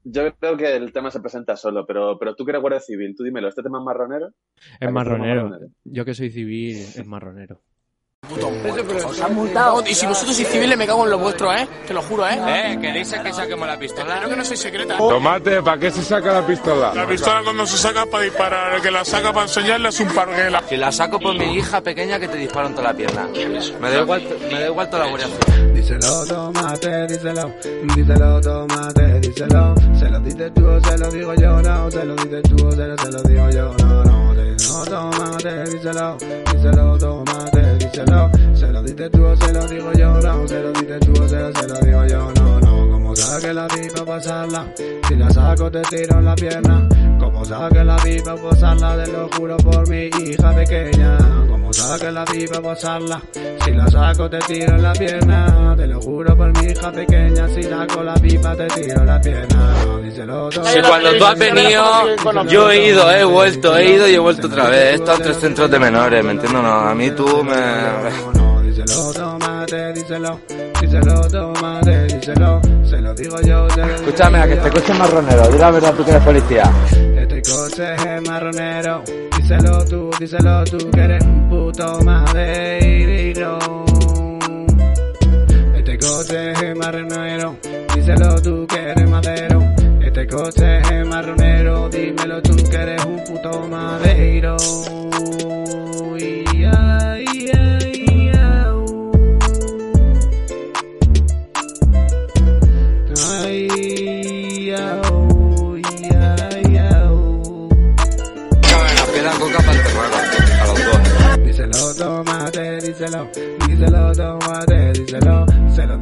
[0.05, 3.15] Yo creo que el tema se presenta solo, pero, pero tú que eres guardia civil,
[3.17, 4.33] tú dímelo, ¿este tema es marronero?
[4.81, 5.45] Es marronero.
[5.45, 5.73] marronero.
[5.85, 7.63] Yo que soy civil, es marronero.
[9.07, 9.83] Os han multado.
[9.87, 11.67] Y si vosotros sois civiles, me cago en lo vuestro, ¿eh?
[11.87, 12.39] Te lo juro, ¿eh?
[12.47, 14.07] Eh, que dice que saquemos la pistola.
[14.07, 14.97] Claro que no soy secreta.
[14.99, 16.93] Tomate, ¿para qué se saca la pistola?
[16.95, 20.09] La pistola cuando se saca para disparar, el que la saca para enseñarle es un
[20.09, 20.63] parguela.
[20.69, 23.29] Si la saco por mi hija pequeña que te disparo en toda la pierna.
[23.81, 25.29] Me da igual, me da igual toda la guardia.
[25.75, 27.55] Díselo, tomate, díselo,
[27.95, 29.75] díselo, tomate, díselo.
[29.99, 31.91] Se lo dices tú o se lo digo yo, no.
[31.91, 34.35] Se lo dices tú o se lo, se lo digo yo, no, no.
[34.35, 36.17] Díselo, tomate, díselo,
[36.53, 37.28] díselo, tomate,
[37.93, 40.47] Se lo dices tú o se lo digo yo, no.
[40.47, 42.91] Se lo dices tú o se lo, se lo digo yo, no, no.
[42.91, 44.67] Como saque la pipa pasarla,
[45.09, 46.89] si la saco te tiro en la pierna.
[47.19, 51.19] Como saque la pipa pasarla, te lo juro por mi hija pequeña.
[51.69, 53.21] Como saque la pipa pasarla,
[53.63, 55.75] si la saco te tiro en la pierna.
[55.77, 59.21] Te lo juro por mi hija pequeña, si saco la pipa te tiro en la
[59.21, 59.75] pierna.
[60.03, 60.65] Díselo todo.
[60.65, 61.85] Si cuando tú has venido,
[62.49, 64.93] yo he ido, he vuelto, he ido y he vuelto otra vez.
[64.93, 66.63] He estado en tres centros de menores, ¿me entiendes?
[66.63, 68.49] No, a mí tú me...
[68.63, 70.41] Díselo, tomate, díselo,
[70.81, 74.99] díselo, tomate, díselo, se lo digo yo, se lo Escúchame, a que este coche es
[74.99, 75.49] marronero.
[75.49, 76.73] Di la verdad tú que eres policía.
[77.17, 79.03] Este coche es marronero,
[79.37, 81.25] díselo tú, díselo tú, que eres
[85.77, 87.57] Este coche es marronero,
[87.95, 89.63] díselo tú, que eres madero.
[90.01, 94.57] Este coche es marronero, dímelo tú, que eres un puto madeiro.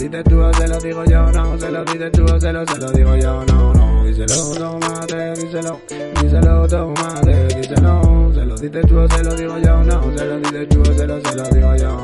[0.09, 1.59] Dices tú o se lo digo yo, no.
[1.59, 4.05] Se lo dices tú o se lo, se lo digo yo, no, no.
[4.05, 5.81] Díselo, tomate, díselo,
[6.23, 8.33] díselo, tomate, díselo.
[8.35, 10.17] Se lo dices tú o se lo digo yo, no.
[10.17, 12.03] Se lo dices tú o se lo, se lo digo yo.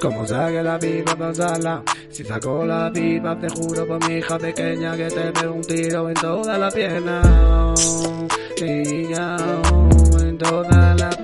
[0.00, 4.96] Como saque la pipa pasarla, si saco la pipa te juro por mi hija pequeña
[4.96, 7.20] que te pego un tiro en toda la pierna.
[8.62, 9.36] Niña,
[10.20, 11.19] en toda la pierna.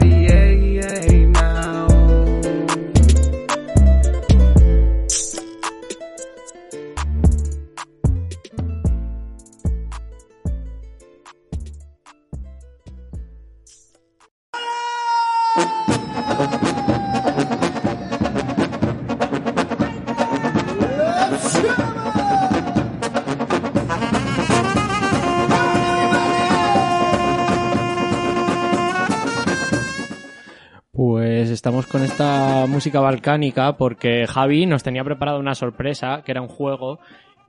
[31.90, 36.98] Con esta música balcánica porque Javi nos tenía preparado una sorpresa, que era un juego,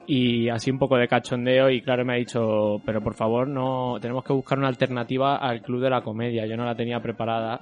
[0.05, 3.97] y así un poco de cachondeo, y claro, me ha dicho, pero por favor, no,
[3.99, 6.45] tenemos que buscar una alternativa al Club de la Comedia.
[6.45, 7.59] Yo no la tenía preparada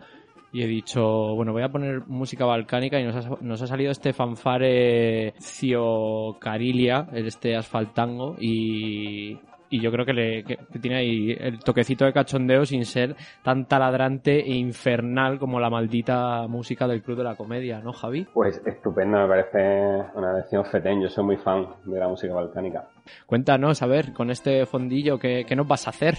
[0.54, 3.92] y he dicho, bueno, voy a poner música balcánica y nos ha, nos ha salido
[3.92, 9.40] este fanfare Cio Carilia, este asfaltango, y,
[9.76, 13.14] y yo creo que, le, que, que tiene ahí el toquecito de cachondeo sin ser
[13.44, 18.26] tan taladrante e infernal como la maldita música del Club de la Comedia, ¿no, Javi?
[18.34, 21.02] Pues estupendo, me parece una lección fetén.
[21.02, 22.88] Yo soy muy fan de la música balcánica.
[23.26, 26.16] Cuéntanos, a ver, con este fondillo, ¿qué, qué nos vas a hacer?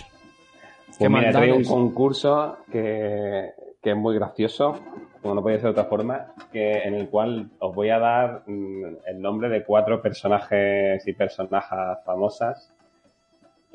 [0.99, 4.79] Pues mira, traigo un concurso que, que es muy gracioso,
[5.23, 8.43] como no podía ser de otra forma, que, en el cual os voy a dar
[8.47, 12.76] mm, el nombre de cuatro personajes y personajes famosas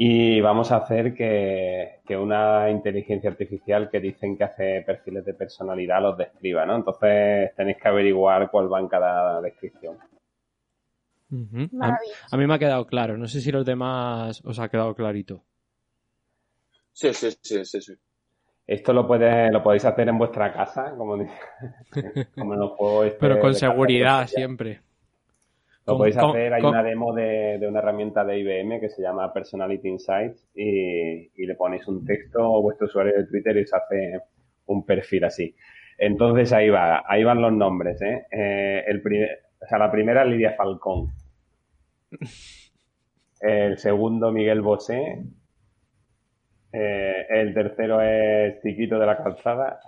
[0.04, 5.36] y vamos a hacer que, que una inteligencia artificial que dicen que hace perfiles de
[5.36, 6.76] personalidad los describa, ¿no?
[6.76, 10.00] Entonces tenéis que averiguar cuál va en cada descripción.
[12.32, 15.44] A, mí me ha quedado claro, no sé si los demás os ha quedado clarito.
[16.94, 17.94] Sí, sí, sí, sí, sí.
[18.66, 21.30] Esto lo, puede, lo podéis hacer en vuestra casa, como, en
[22.60, 23.06] los juegos.
[23.06, 24.82] este Pero con seguridad siempre.
[25.92, 29.32] Lo podéis hacer, hay una demo de, de una herramienta de IBM que se llama
[29.34, 33.74] Personality Insights y, y le ponéis un texto o vuestro usuario de Twitter y os
[33.74, 34.20] hace
[34.66, 35.56] un perfil así.
[35.98, 38.26] Entonces ahí va, ahí van los nombres, ¿eh?
[38.32, 41.12] Eh, el primer- o sea, la primera Lidia Falcón.
[43.42, 45.24] El segundo Miguel Bosé.
[46.74, 49.80] Eh, el tercero es Chiquito de la Calzada.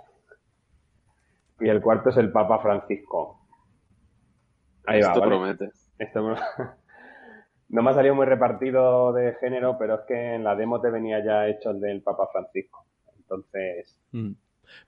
[1.60, 3.40] Y el cuarto es el Papa Francisco.
[4.86, 5.30] Ahí va, Esto ¿vale?
[5.30, 5.68] promete.
[5.98, 6.20] Esto
[7.68, 10.90] no- me ha salido muy repartido de género, pero es que en la demo te
[10.90, 12.86] venía ya hecho el del Papa Francisco.
[13.18, 14.32] Entonces, Mm.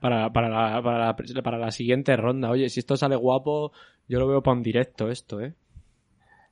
[0.01, 2.51] Para, para, la, para, la, para la siguiente ronda.
[2.51, 3.73] Oye, si esto sale guapo,
[4.09, 5.55] yo lo veo para un directo esto, ¿eh?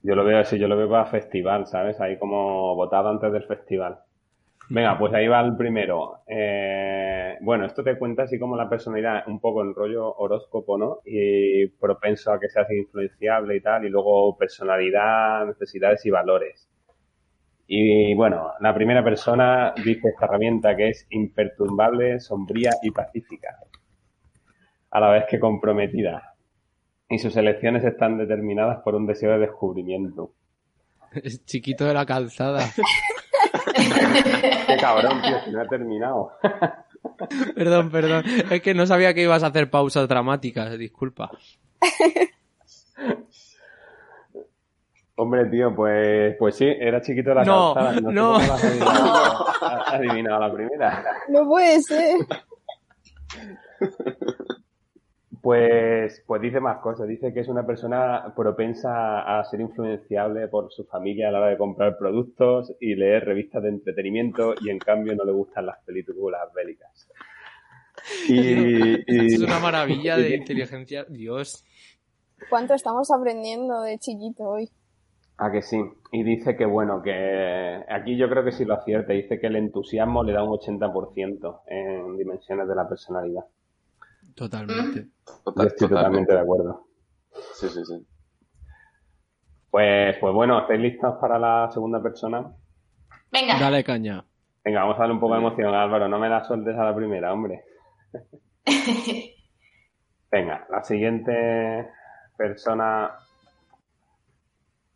[0.02, 2.00] yo lo veo así, yo lo veo para festival, ¿sabes?
[2.00, 3.98] Ahí como votado antes del festival.
[4.70, 6.20] Venga, pues ahí va el primero.
[6.26, 11.00] Eh, bueno, esto te cuenta así como la personalidad, un poco en rollo horóscopo, ¿no?
[11.04, 16.68] Y propenso a que seas influenciable y tal, y luego personalidad, necesidades y valores.
[17.66, 23.58] Y bueno, la primera persona dice esta herramienta que es imperturbable, sombría y pacífica,
[24.90, 26.34] a la vez que comprometida.
[27.08, 30.32] Y sus elecciones están determinadas por un deseo de descubrimiento.
[31.22, 32.60] Es chiquito de la calzada.
[34.66, 36.32] Qué cabrón, tío, si no he terminado.
[37.54, 38.24] perdón, perdón.
[38.50, 41.30] Es que no sabía que ibas a hacer pausas dramáticas, disculpa.
[45.16, 48.00] Hombre, tío, pues, pues sí, era chiquito la No, calzada.
[48.00, 48.34] no.
[48.36, 49.46] has adivinado.
[49.62, 51.04] Has adivinado la primera.
[51.28, 52.16] No puede ser.
[55.44, 57.06] Pues, pues dice más cosas.
[57.06, 61.48] Dice que es una persona propensa a ser influenciable por su familia a la hora
[61.50, 65.84] de comprar productos y leer revistas de entretenimiento y en cambio no le gustan las
[65.84, 67.10] películas bélicas.
[68.26, 71.04] Y, y- Es una maravilla de inteligencia.
[71.04, 71.62] Dios.
[72.48, 74.70] ¿Cuánto estamos aprendiendo de chiquito hoy?
[75.36, 75.78] Ah, que sí.
[76.10, 79.12] Y dice que, bueno, que aquí yo creo que sí lo acierta.
[79.12, 83.44] Dice que el entusiasmo le da un 80% en dimensiones de la personalidad.
[84.34, 85.08] Totalmente.
[85.46, 86.86] Estoy totalmente de acuerdo.
[87.54, 88.06] Sí, sí, sí.
[89.70, 92.52] Pues, pues bueno, ¿estáis listos para la segunda persona?
[93.32, 93.58] Venga.
[93.58, 94.24] Dale caña.
[94.64, 96.08] Venga, vamos a darle un poco de emoción, Álvaro.
[96.08, 97.64] No me la sueltes a la primera, hombre.
[100.30, 101.90] Venga, la siguiente
[102.36, 103.12] persona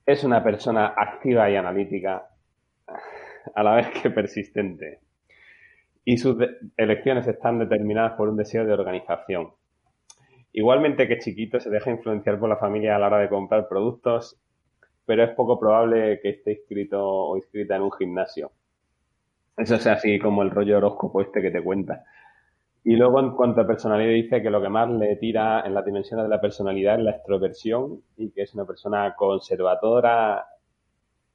[0.06, 2.28] es una persona activa y analítica,
[3.54, 5.00] a la vez que persistente.
[6.10, 6.38] Y sus
[6.78, 9.50] elecciones están determinadas por un deseo de organización.
[10.54, 14.40] Igualmente que chiquito se deja influenciar por la familia a la hora de comprar productos,
[15.04, 18.52] pero es poco probable que esté inscrito o inscrita en un gimnasio.
[19.54, 22.04] Eso es así como el rollo horóscopo este que te cuenta.
[22.84, 25.84] Y luego, en cuanto a personalidad, dice que lo que más le tira en las
[25.84, 30.46] dimensiones de la personalidad es la extroversión y que es una persona conservadora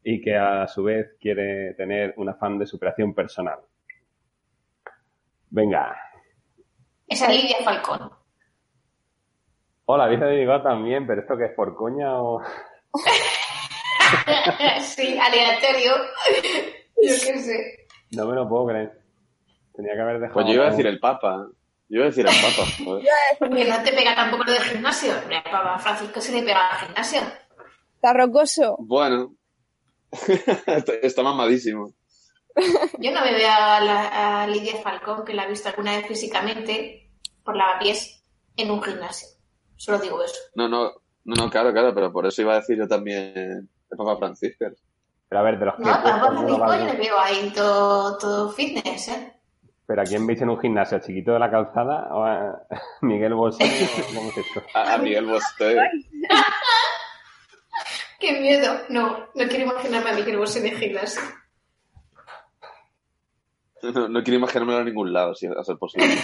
[0.03, 3.59] y que a su vez quiere tener un afán de superación personal.
[5.53, 5.95] Venga.
[7.07, 8.09] Esa Lidia Falcón.
[9.85, 12.41] Hola, dice Diego también, pero ¿esto qué es por coña o...?
[14.81, 15.93] sí, aleatorio.
[17.03, 17.87] Yo qué sé.
[18.13, 18.99] No me lo puedo creer.
[19.75, 20.33] Tenía que haber dejado...
[20.33, 21.47] Pues yo iba a decir el Papa.
[21.87, 22.67] Yo iba a decir el Papa.
[22.83, 23.05] joder.
[23.37, 25.13] Porque no te pega tampoco lo del gimnasio.
[25.21, 27.21] Hombre, a Papa Francisco se le pega al gimnasio.
[27.93, 28.77] Está rocoso.
[28.79, 29.35] Bueno.
[31.03, 31.93] está mamadísimo.
[32.99, 36.07] Yo no me veo a, la- a Lidia Falcón, que la he visto alguna vez
[36.07, 37.09] físicamente,
[37.43, 38.23] por lavapiés,
[38.57, 39.27] en un gimnasio.
[39.75, 40.35] Solo digo eso.
[40.55, 40.91] No, no,
[41.25, 43.33] no, no, claro, claro, pero por eso iba a decir yo también
[43.89, 44.65] el Papa Francisco.
[45.27, 48.51] Pero a ver, de los No, a Papa Francisco yo le veo ahí todo, todo
[48.51, 49.33] fitness, ¿eh?
[49.85, 50.95] ¿Pero a quién veis en un gimnasio?
[50.97, 52.61] ¿Al chiquito de la calzada o a
[53.01, 53.63] Miguel Bosé?
[53.65, 54.61] o ¿Cómo es esto?
[54.75, 55.75] A, a Miguel Bosé.
[58.19, 58.73] ¡Qué miedo!
[58.89, 61.21] No, no quiero imaginarme a Miguel Bosé en el gimnasio.
[63.83, 66.07] No, no quiero imaginármelo en ningún lado, si a ser posible.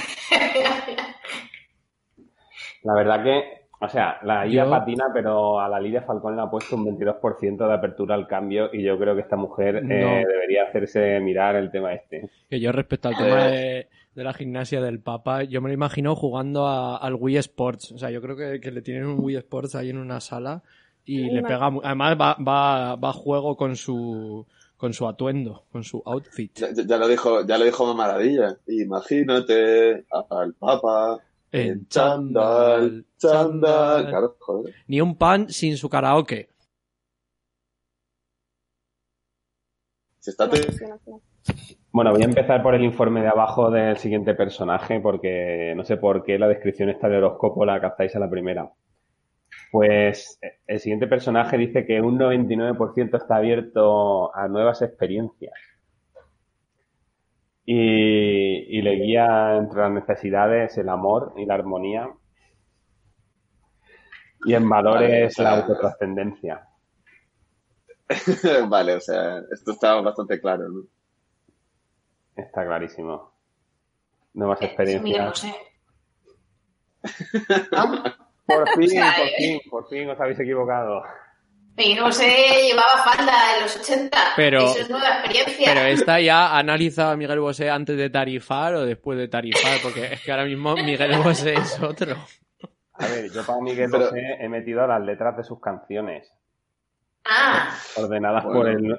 [2.83, 3.43] La verdad que,
[3.81, 6.85] o sea, la IA Yo- patina, pero a la Lidia Falcón le ha puesto un
[6.85, 11.55] 22% de apertura al cambio y yo creo que esta mujer eh, debería hacerse mirar
[11.55, 12.29] el tema este.
[12.49, 16.15] Que yo respecto al tema de, de la gimnasia del Papa, yo me lo imagino
[16.15, 17.91] jugando a- al Wii Sports.
[17.91, 20.63] O sea, yo creo que, que le tienen un Wii Sports ahí en una sala
[21.03, 21.69] y Ay, le pega...
[21.83, 24.47] Además va, va, va a juego con su,
[24.79, 26.57] con su atuendo, con su outfit.
[26.57, 28.57] Ya, ya- ya lo dijo, ya lo dijo Maravilla.
[28.65, 31.19] Imagínate al Papa
[31.51, 34.07] En chándal, chándal.
[34.07, 34.73] Claro, joder.
[34.87, 36.49] Ni un pan sin su karaoke.
[40.19, 40.61] Se está te-
[41.91, 45.97] Bueno, voy a empezar por el informe de abajo del siguiente personaje porque no sé
[45.97, 48.71] por qué la descripción está del horóscopo la captáis a la primera.
[49.71, 55.53] Pues eh, el siguiente personaje dice que un 99% está abierto a nuevas experiencias.
[57.65, 62.09] Y, y le guía entre las necesidades el amor y la armonía.
[64.45, 66.65] Y en valores Vale, o sea- la autotrascendencia.
[68.69, 70.81] vale, o sea, esto está bastante claro, ¿no?
[72.35, 73.33] Está clarísimo.
[74.33, 75.45] Nuevas Miguel experiencias.
[78.49, 81.03] Por fin, por fin, por fin os habéis equivocado.
[81.77, 82.27] Miguel Bosé
[82.67, 84.17] llevaba falda en los 80.
[84.35, 85.71] Pero- Eso es nueva experiencia.
[85.73, 89.77] Pero esta ya ha analizado a Miguel Bosé antes de tarifar o después de tarifar,
[89.81, 92.15] porque es que ahora mismo Miguel Bosé es otro.
[92.93, 96.29] A ver, yo para Miguel Pero- Bosé he metido las letras de sus canciones,
[97.23, 98.59] Ah, ordenadas Bueno.
[98.59, 98.97] por el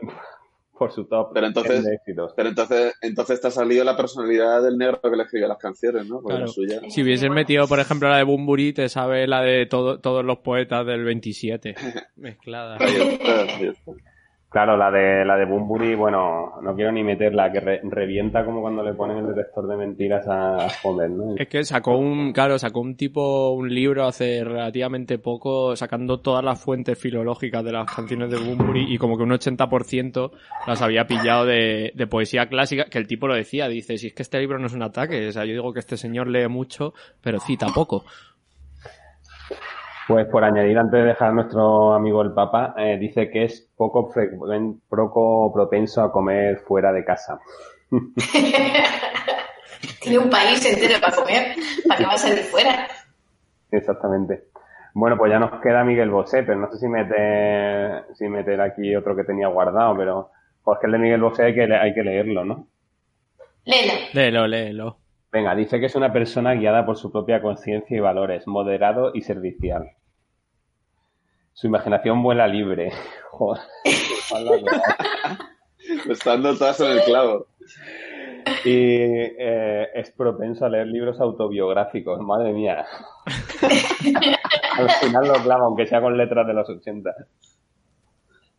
[0.81, 2.33] por su top Pero entonces- de éxitos.
[2.35, 6.09] Pero entonces, entonces te ha salido la personalidad del negro que le escribía las canciones,
[6.09, 6.23] ¿no?
[6.23, 6.47] Claro.
[6.47, 6.81] la suya.
[6.89, 10.39] Si hubieses metido, por ejemplo, la de Bumburi, te sabe la de todo- todos los
[10.39, 11.75] poetas del 27.
[12.17, 12.79] Mezclada.
[14.51, 18.61] Claro, la de la de Bumburi, bueno, no quiero ni meterla, que re- revienta como
[18.61, 21.37] cuando le ponen el detector de mentiras a, a ¿no?
[21.37, 26.43] Es que sacó un, claro, sacó un tipo, un libro hace relativamente poco, sacando todas
[26.45, 30.33] las fuentes filológicas de las canciones de Bumburi y como que un 80%
[30.67, 34.15] las había pillado de, de poesía clásica, que el tipo lo decía, dice, si es
[34.15, 36.49] que este libro no es un ataque, o sea, yo digo que este señor lee
[36.49, 36.93] mucho,
[37.23, 38.05] pero cita poco.
[40.11, 43.71] Pues por añadir, antes de dejar a nuestro amigo el Papa, eh, dice que es
[43.77, 47.39] poco, frecuen- poco propenso a comer fuera de casa.
[50.01, 51.55] tiene un país entero para comer.
[51.87, 52.89] ¿Para qué va a salir fuera?
[53.71, 54.45] Exactamente.
[54.95, 58.95] Bueno, pues ya nos queda Miguel Bosé, pero no sé si meter, si meter aquí
[58.97, 60.31] otro que tenía guardado, pero
[60.65, 62.67] pues que el de Miguel Bosé hay que, le- hay que leerlo, ¿no?
[63.65, 63.93] Léelo.
[64.13, 64.97] Léelo, léelo.
[65.31, 69.21] Venga, dice que es una persona guiada por su propia conciencia y valores, moderado y
[69.23, 69.91] servicial.
[71.53, 72.93] Su imaginación vuela libre.
[73.31, 73.63] Joder.
[76.07, 77.47] Me están dando todas en el clavo.
[78.65, 82.85] Y eh, es propenso a leer libros autobiográficos, madre mía.
[84.79, 87.11] Al final lo clava, aunque sea con letras de los 80.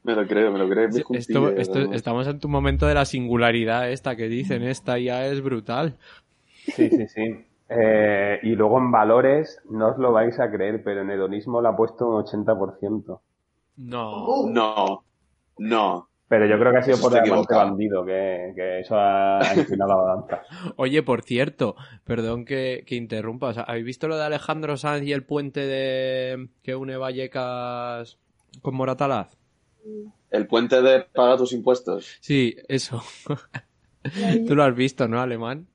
[0.04, 0.90] Me lo creo, me lo creo.
[1.14, 5.42] Esto, esto- estamos en tu momento de la singularidad esta que dicen, esta ya es
[5.42, 5.98] brutal.
[6.66, 7.46] Sí, sí, sí.
[7.74, 11.70] Eh, y luego en valores, no os lo vais a creer, pero en hedonismo le
[11.70, 13.20] ha puesto un 80%.
[13.78, 14.26] No.
[14.28, 15.04] Uh, No,
[15.58, 16.08] no.
[16.28, 19.56] Pero yo creo que ha sido Eso por el bandido, que, que eso ha ha
[19.56, 20.42] inclinado la balanza.
[20.78, 25.04] Oye, por cierto, perdón que, que interrumpa, o sea, ¿habéis visto lo de Alejandro Sanz
[25.04, 28.18] y el puente de que une Vallecas
[28.62, 29.38] con Moratalaz?
[30.30, 32.18] El puente de paga tus impuestos.
[32.22, 33.02] Sí, eso.
[34.48, 35.68] Tú lo has visto, ¿no, Alemán?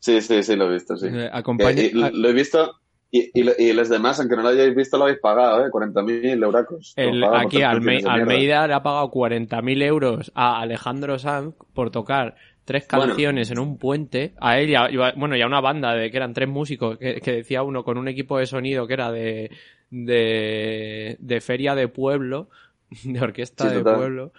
[0.00, 1.06] Sí, sí, sí, lo he visto, sí.
[1.10, 2.72] Eh, acompaña- lo- he visto
[3.12, 5.70] y, y, y los demás, aunque no lo hayáis visto, lo habéis pagado, ¿eh?
[5.70, 6.92] 40.000 euracos.
[6.96, 8.02] El- aquí Alme-.
[8.06, 13.08] Almeida le ha pagado 40.000 euros a Alejandro Sanz por tocar tres Bueno.
[13.08, 14.32] canciones en un puente.
[14.40, 17.16] A él y a, bueno, y a una banda de que eran tres músicos, que,
[17.20, 19.50] que decía uno con un equipo de sonido que era de,
[19.90, 22.48] de, de feria de pueblo,
[23.04, 23.96] de orquesta Sí, de total.
[23.96, 24.32] pueblo.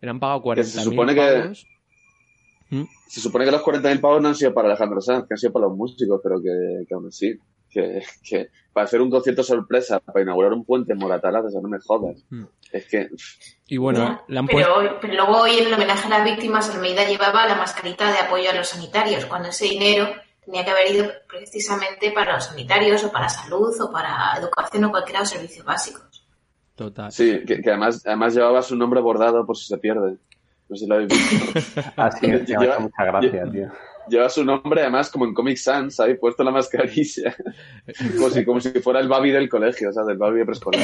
[0.00, 1.52] Le han pagado Que se 40.000 supone que-
[2.70, 2.88] pavos.
[3.08, 5.52] Se supone que los 40.000 pavos no han sido para Alejandro Sanz, que han sido
[5.52, 7.38] para los músicos, pero que, que aún así.
[7.70, 11.60] Que, que para hacer un concierto sorpresa, para inaugurar un puente en Moratalaz, o sea,
[11.60, 12.24] no me jodas.
[12.30, 12.44] Mm.
[12.72, 13.10] Es que.
[13.66, 14.74] Y bueno, le han puesto...
[14.78, 18.18] pero, pero luego hoy en el homenaje a las víctimas, Almeida llevaba la mascarita de
[18.18, 20.08] apoyo a los sanitarios, cuando ese dinero
[20.44, 24.90] tenía que haber ido precisamente para los sanitarios o para salud o para educación o
[24.90, 26.26] cualquiera de los servicios básicos.
[26.74, 27.12] Total.
[27.12, 30.16] Sí, que, que además, además llevaba su nombre bordado por si se pierde.
[30.68, 31.58] No sé si lo habéis visto.
[31.96, 33.68] Así es, que me ha Lleva- hecho mucha gracia, tío.
[34.08, 37.34] Lleva su nombre además como en Comic Sans, ahí puesto la mascarilla.
[38.16, 40.80] Como si, como si fuera el Babi del colegio, o sea, del Babi de preescolar.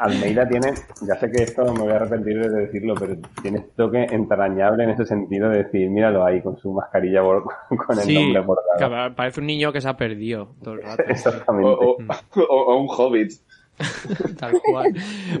[0.00, 0.72] Almeida tiene,
[1.06, 4.90] ya sé que esto me voy a arrepentir de decirlo, pero tiene toque entrañable en
[4.90, 7.22] ese sentido de decir, míralo ahí con su mascarilla
[7.86, 9.08] con el Sí, nombre bordado.
[9.08, 11.02] que parece un niño que se ha perdido todo el rato.
[11.08, 11.68] Exactamente.
[11.68, 11.96] O, o-
[12.42, 13.32] o- o un hobbit.
[14.38, 14.94] Tal cual.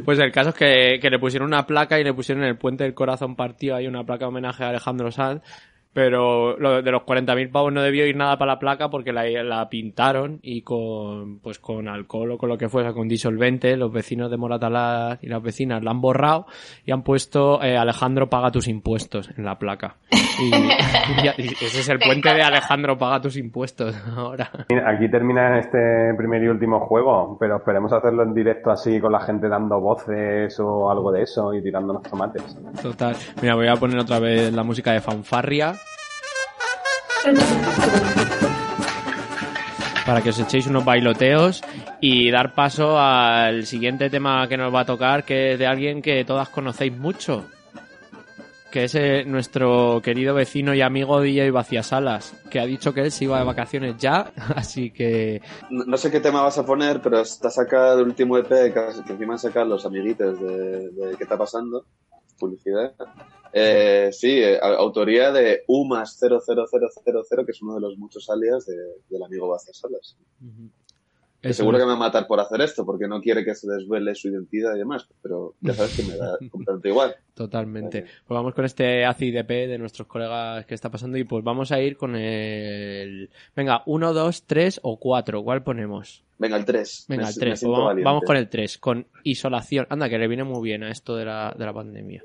[0.04, 2.58] Pues el caso es que, que le pusieron una placa y le pusieron en el
[2.58, 5.42] puente del corazón partido ahí una placa de homenaje a Alejandro Sanz.
[5.94, 9.24] Pero lo de los 40.000 pavos no debió ir nada para la placa porque la,
[9.42, 13.90] la pintaron y con pues con alcohol o con lo que fuera, con disolvente, los
[13.90, 16.46] vecinos de Moratalaz y las vecinas la han borrado
[16.84, 19.96] y han puesto eh, Alejandro paga tus impuestos en la placa.
[20.40, 20.48] Y,
[21.20, 24.50] y ya- y ese es el puente de Alejandro paga tus impuestos ahora.
[24.86, 29.20] Aquí termina este primer y último juego, pero esperemos hacerlo en directo así con la
[29.20, 32.56] gente dando voces o algo de eso y tirándonos tomates.
[32.82, 33.16] Total.
[33.42, 35.74] Mira, voy a poner otra vez la música de fanfarria.
[40.06, 41.62] Para que os echéis unos bailoteos
[42.00, 46.00] y dar paso al siguiente tema que nos va a tocar, que es de alguien
[46.00, 47.44] que todas conocéis mucho.
[48.70, 53.10] Que es eh, nuestro querido vecino y amigo DJ Vaciasalas, que ha dicho que él
[53.10, 55.40] se iba de vacaciones ya, así que
[55.70, 58.72] No, sé qué tema vas a poner, pero está sacado el último EP que,
[59.06, 61.84] que encima sacado los amiguitos de ¿Qué está pasando?
[62.38, 62.92] Publicidad.
[63.52, 68.66] Eh, sí, eh, autoría de U más 00000, que es uno de los muchos alias
[68.66, 68.74] de-
[69.08, 70.16] del amigo Salas.
[71.40, 73.54] Que Eso seguro que me va a matar por hacer esto, porque no quiere que
[73.54, 77.14] se desvele su identidad y demás, pero ya sabes que me da completamente igual.
[77.34, 78.02] Totalmente.
[78.02, 81.80] Pues vamos con este ACIDP de nuestros colegas que está pasando y pues vamos a
[81.80, 83.30] ir con el...
[83.54, 85.44] Venga, uno, dos, tres o cuatro.
[85.44, 86.24] ¿Cuál ponemos?
[86.38, 87.06] Venga, el 3.
[87.08, 87.62] Venga, el 3.
[87.62, 89.86] vamos, vamos con el 3, con isolación.
[89.90, 92.24] Anda, que le viene muy bien a esto de la, de la pandemia.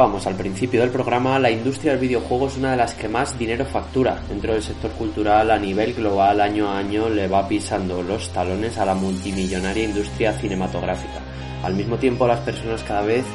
[0.00, 3.06] Como señalábamos al principio del programa, la industria del videojuego es una de las que
[3.06, 4.18] más dinero factura.
[4.30, 8.78] Dentro del sector cultural a nivel global año a año le va pisando los talones
[8.78, 11.20] a la multimillonaria industria cinematográfica.
[11.62, 13.26] Al mismo tiempo las personas cada vez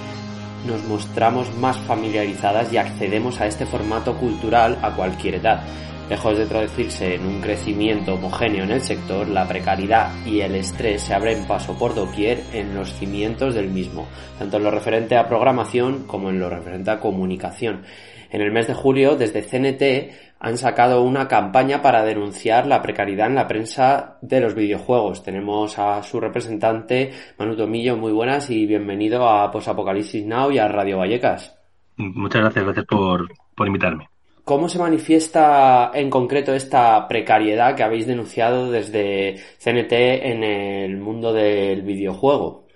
[0.66, 5.62] nos mostramos más familiarizadas y accedemos a este formato cultural a cualquier edad.
[6.10, 11.02] Lejos de traducirse en un crecimiento homogéneo en el sector, la precariedad y el estrés
[11.02, 15.28] se abren paso por doquier en los cimientos del mismo, tanto en lo referente a
[15.28, 17.82] programación como en lo referente a comunicación.
[18.30, 23.28] En el mes de julio, desde CNT, han sacado una campaña para denunciar la precariedad
[23.28, 25.24] en la prensa de los videojuegos.
[25.24, 30.68] Tenemos a su representante, Manu Tomillo, muy buenas y bienvenido a Posapocalipsis Now y a
[30.68, 31.58] Radio Vallecas.
[31.98, 34.08] Muchas gracias, gracias por, por invitarme.
[34.50, 41.34] ¿Cómo se manifiesta en concreto esta precariedad que habéis denunciado desde CNT en el mundo
[41.34, 42.68] del videojuego?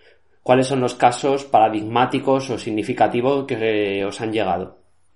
[0.42, 4.66] ¿Cuáles son los casos paradigmáticos o significativos que os han llegado?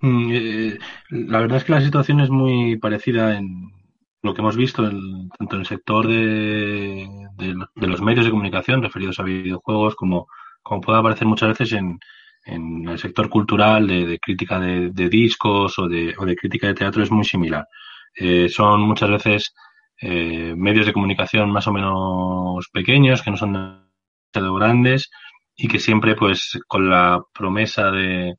[0.00, 0.78] Mm, eh,
[1.10, 3.70] la verdad es que la situación es muy parecida en
[4.22, 8.82] lo que hemos visto en- tanto en el sector de, de- los medios de comunicación
[8.82, 10.28] referidos a videojuegos como,
[10.62, 11.98] como puede aparecer muchas veces en,
[12.44, 16.74] en el sector cultural de, crítica de, de discos o de, o de crítica de
[16.74, 17.66] teatro es muy similar.
[18.14, 19.54] Eh, son muchas veces
[20.00, 23.52] eh, medios de comunicación más o menos pequeños, que no son
[24.32, 25.10] demasiado grandes
[25.56, 28.36] y que siempre pues con la promesa de,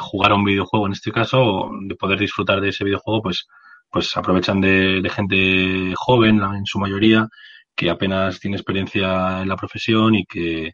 [0.00, 3.46] jugar a un videojuego en este caso, o de poder disfrutar de ese videojuego, pues,
[3.90, 7.28] pues aprovechan de, gente joven, en su mayoría,
[7.74, 10.72] que apenas tiene experiencia en la profesión y que,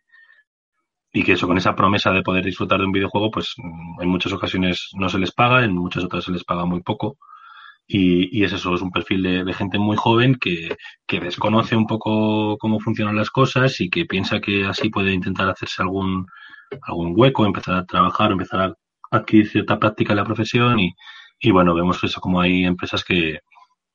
[1.14, 4.08] y que eso, con esa promesa de poder disfrutar de un videojuego, pues mm, en
[4.08, 7.18] muchas ocasiones no se les paga, en muchas otras se les paga muy poco.
[7.86, 11.76] Y, y es eso, es un perfil de, de gente muy joven que, que desconoce
[11.76, 16.26] un poco cómo funcionan las cosas y que piensa que así puede intentar hacerse algún,
[16.82, 18.74] algún hueco, empezar a trabajar, empezar a
[19.12, 20.94] adquirir cierta práctica en la profesión y,
[21.40, 23.38] y bueno, vemos eso como hay empresas que,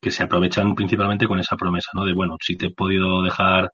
[0.01, 2.05] que se aprovechan principalmente con esa promesa, ¿no?
[2.05, 3.71] De bueno, si te he podido dejar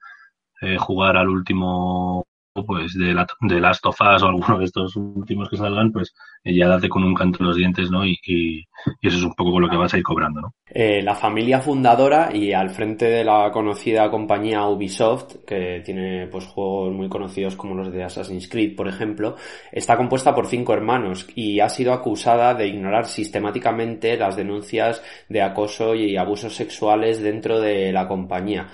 [0.62, 2.26] eh, jugar al último
[2.64, 6.68] pues de, la, de Last of o alguno de estos últimos que salgan, pues ya
[6.68, 8.06] date con un canto en los dientes, ¿no?
[8.06, 8.68] Y
[9.02, 10.54] eso es un poco con lo que vas a ir cobrando, ¿no?
[10.68, 16.46] Eh, la familia fundadora y al frente de la conocida compañía Ubisoft, que tiene pues
[16.46, 19.36] juegos muy conocidos como los de Assassin's Creed, por ejemplo,
[19.72, 25.42] está compuesta por cinco hermanos y ha sido acusada de ignorar sistemáticamente las denuncias de
[25.42, 28.68] acoso y abusos sexuales dentro de la compañía.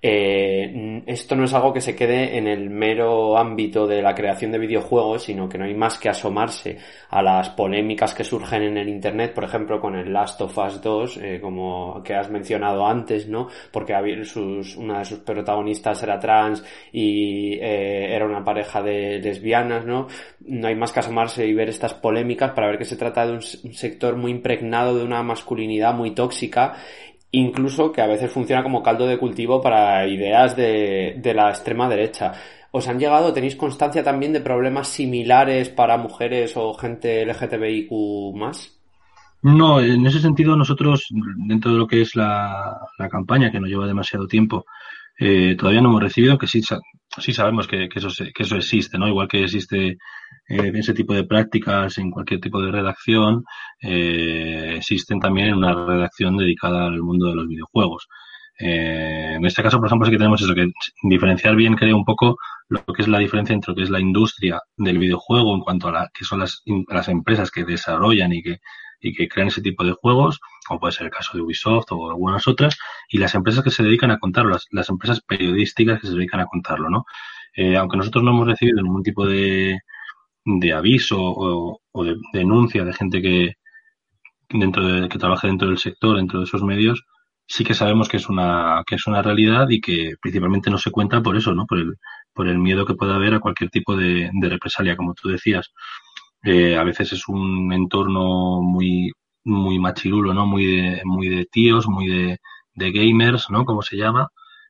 [0.00, 4.52] Eh, esto no es algo que se quede en el mero ámbito de la creación
[4.52, 6.78] de videojuegos, sino que no hay más que asomarse
[7.10, 10.80] a las polémicas que surgen en el Internet, por ejemplo, con el Last of Us
[10.80, 13.48] 2, eh, como que has mencionado antes, ¿no?
[13.72, 19.18] Porque había sus, una de sus protagonistas era trans y eh, era una pareja de
[19.18, 20.06] lesbianas, ¿no?
[20.40, 23.32] No hay más que asomarse y ver estas polémicas para ver que se trata de
[23.32, 26.74] un, sector muy impregnado de una masculinidad muy tóxica
[27.30, 32.32] incluso que a veces funciona como caldo de cultivo para ideas de, la extrema derecha.
[32.70, 37.90] ¿Os han llegado, tenéis constancia también de problemas similares para mujeres o gente LGTBIQ
[38.34, 38.78] más?
[39.42, 41.06] No, en ese sentido nosotros,
[41.46, 42.78] dentro de lo que es la,
[43.10, 44.66] campaña, que no lleva demasiado tiempo,
[45.18, 49.08] eh, todavía no hemos recibido, que sí, sabemos que, eso, que eso existe, ¿no?
[49.08, 49.98] Igual que existe
[50.48, 53.44] eh, ese tipo de prácticas en cualquier tipo de redacción,
[53.82, 58.08] eh, existen también en una redacción dedicada al mundo de los videojuegos.
[58.58, 60.72] Eh, en este caso, por ejemplo, sí que tenemos eso, que
[61.02, 62.38] diferenciar bien, creo, un poco
[62.68, 65.88] lo que es la diferencia entre lo que es la industria del videojuego en cuanto
[65.88, 68.58] a la, que son las, las empresas que desarrollan y que,
[69.00, 72.10] y que crean ese tipo de juegos, como puede ser el caso de Ubisoft o
[72.10, 72.76] algunas otras,
[73.10, 76.40] y las empresas que se dedican a contarlo, las, las empresas periodísticas que se dedican
[76.40, 77.04] a contarlo, ¿no?
[77.76, 79.80] Aunque nosotros no hemos recibido ningún tipo de,
[80.44, 83.54] de aviso o, de denuncia de gente que
[84.48, 87.04] dentro de, que trabaja dentro del sector, dentro de esos medios,
[87.46, 90.90] sí que sabemos que es una, que es una realidad y que principalmente no se
[90.90, 91.66] cuenta por eso, ¿no?
[91.66, 91.96] Por el,
[92.32, 95.72] por el miedo que pueda haber a cualquier tipo de, de represalia, como tú decías.
[96.44, 99.12] Eh, a veces es un entorno muy,
[99.44, 100.46] muy machirulo, ¿no?
[100.46, 102.38] Muy de, muy de tíos, muy de,
[102.74, 103.64] de gamers, ¿no?
[103.64, 104.28] Como se llama,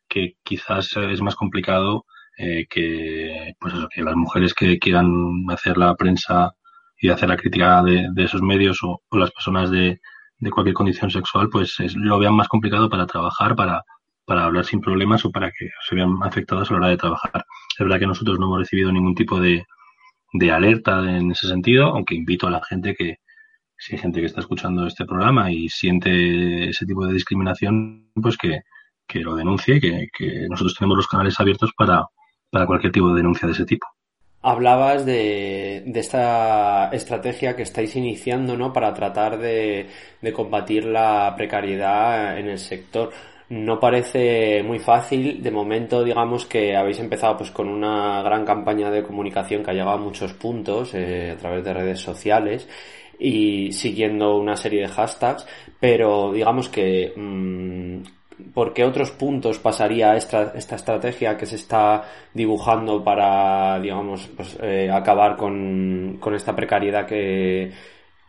[0.08, 2.04] que quizás es más complicado
[2.38, 5.10] eh, que, pues eso, que las mujeres que quieran
[5.50, 6.54] hacer la prensa
[7.00, 10.00] y hacer la crítica de, esos medios o, o las personas de,
[10.38, 13.82] de cualquier condición sexual, pues es- lo vean más complicado para trabajar, para,
[14.24, 17.44] para hablar sin problemas o para que se vean afectadas a la hora de trabajar.
[17.78, 19.64] Es verdad que nosotros no hemos recibido ningún tipo de,
[20.32, 23.16] de alerta en ese sentido, aunque invito a la gente que,
[23.78, 28.36] si hay gente que está escuchando este programa y siente ese tipo de discriminación, pues
[28.36, 28.60] que,
[29.06, 32.04] que lo denuncie, que, que nosotros tenemos los canales abiertos para,
[32.50, 33.86] para cualquier tipo de denuncia de ese tipo.
[34.42, 38.72] hablabas de, de esta estrategia que estáis iniciando, ¿no?
[38.72, 39.88] Para tratar de,
[40.32, 43.10] combatir la precariedad en el sector.
[43.50, 45.42] No parece muy fácil.
[45.42, 49.74] De momento, digamos que habéis empezado pues con una gran campaña de comunicación que ha
[49.74, 52.68] llegado a muchos puntos eh, a través de redes sociales
[53.18, 55.46] y siguiendo una serie de hashtags,
[55.80, 58.02] pero digamos que mm,
[58.58, 62.02] ¿por qué otros puntos pasaría esta, esta estrategia que se está
[62.34, 67.70] dibujando para, digamos, pues, eh, acabar con, con esta precariedad que,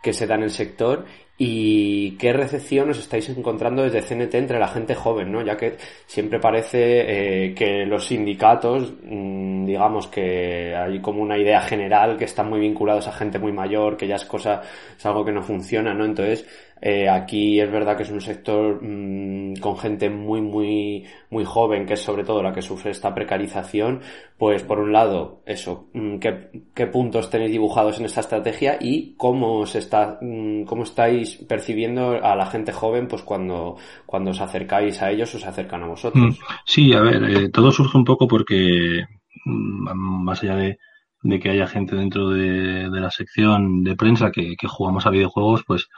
[0.03, 1.03] que se da en el sector
[1.41, 5.41] y qué recepción os estáis encontrando desde CNT entre la gente joven, ¿no?
[5.41, 11.61] Ya que siempre parece eh, que los sindicatos, mm, digamos que hay como una idea
[11.61, 14.61] general que están muy vinculados a gente muy mayor, que ya es cosa,
[14.97, 16.03] es algo que no funciona, ¿no?
[16.03, 16.45] Entonces,
[16.82, 21.86] eh, aquí es verdad que es un sector mm, con gente muy, muy, muy joven,
[21.86, 24.01] que es sobre todo la que sufre esta precarización.
[24.38, 29.65] Pues por un lado, eso, mm, ¿qué, puntos tenéis dibujados en esta estrategia y cómo
[29.65, 33.75] se está, mm, cómo estáis percibiendo a la gente joven, pues cuando,
[34.05, 36.39] cuando os acercáis a ellos, os acercan a vosotros.
[36.65, 39.03] Sí, a ver, eh, todo surge un poco porque
[39.45, 40.77] más allá de,
[41.23, 45.09] de que haya gente dentro de, de la sección de prensa que, que jugamos a
[45.09, 45.89] videojuegos, pues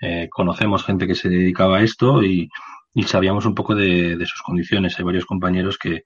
[0.00, 2.48] eh, conocemos gente que se dedicaba a esto y,
[2.94, 4.98] y sabíamos un poco de, de, sus condiciones.
[4.98, 6.04] Hay varios compañeros que,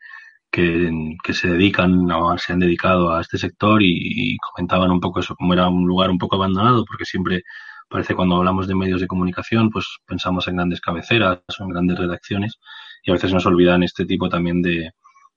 [0.51, 0.91] que,
[1.23, 5.21] que, se dedican o se han dedicado a este sector y, y, comentaban un poco
[5.21, 7.43] eso, como era un lugar un poco abandonado, porque siempre
[7.89, 11.99] parece cuando hablamos de medios de comunicación, pues pensamos en grandes cabeceras o en grandes
[11.99, 12.59] redacciones
[13.05, 14.91] y a veces nos olvidan este tipo también de,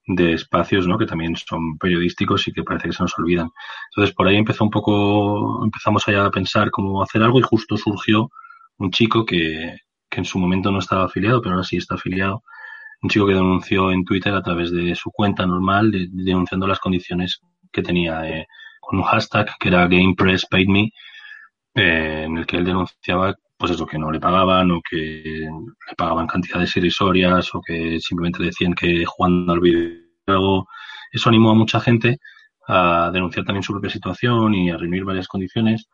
[0.07, 0.97] de espacios, ¿no?
[0.97, 3.49] Que también son periodísticos y que parece que se nos olvidan.
[3.91, 7.77] Entonces por ahí empezó un poco, empezamos allá a pensar cómo hacer algo y justo
[7.77, 8.29] surgió
[8.79, 9.77] un chico que,
[10.09, 12.43] que en su momento no estaba afiliado, pero ahora sí está afiliado,
[13.01, 16.79] un chico que denunció en Twitter a través de su cuenta normal, de, denunciando las
[16.79, 17.39] condiciones
[17.71, 18.47] que tenía eh,
[18.79, 20.91] con un hashtag que era GamePress Paid Me,
[21.75, 25.47] eh, en el que él denunciaba pues eso, que no le pagaban o que
[25.87, 30.67] le pagaban cantidades irrisorias o que simplemente decían que jugando al videojuego.
[31.11, 32.19] Eso animó a mucha gente
[32.67, 35.87] a denunciar también su propia situación y a reunir varias condiciones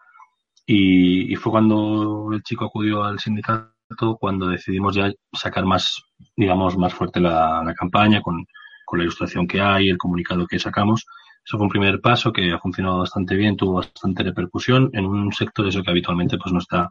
[0.66, 3.74] y, fue cuando el chico acudió al sindicato,
[4.20, 6.02] cuando decidimos ya sacar más,
[6.36, 8.46] digamos, más fuerte la, campaña con,
[8.86, 11.06] con, la ilustración que hay, el comunicado que sacamos.
[11.46, 15.34] Eso fue un primer paso que ha funcionado bastante bien, tuvo bastante repercusión en un
[15.34, 16.90] sector eso que habitualmente pues no está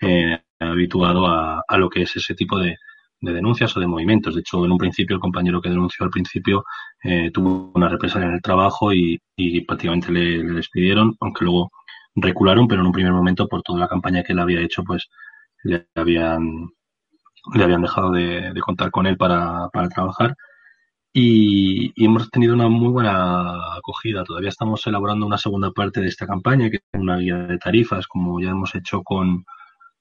[0.00, 2.76] eh, habituado a, a, lo que es ese tipo de,
[3.20, 4.34] de, denuncias o de movimientos.
[4.34, 6.64] De hecho, en un principio el compañero que denunció al principio
[7.04, 11.70] eh, tuvo una represalia en el trabajo y, y prácticamente le despidieron, aunque luego
[12.16, 15.08] recularon, pero en un primer momento por toda la campaña que él había hecho, pues
[15.62, 16.70] le habían,
[17.54, 20.34] le habían dejado de, contar con él para, para trabajar.
[21.12, 24.24] Y, hemos tenido una muy buena acogida.
[24.24, 28.06] Todavía estamos elaborando una segunda parte de esta campaña, que es una guía de tarifas,
[28.06, 29.44] como ya hemos hecho con,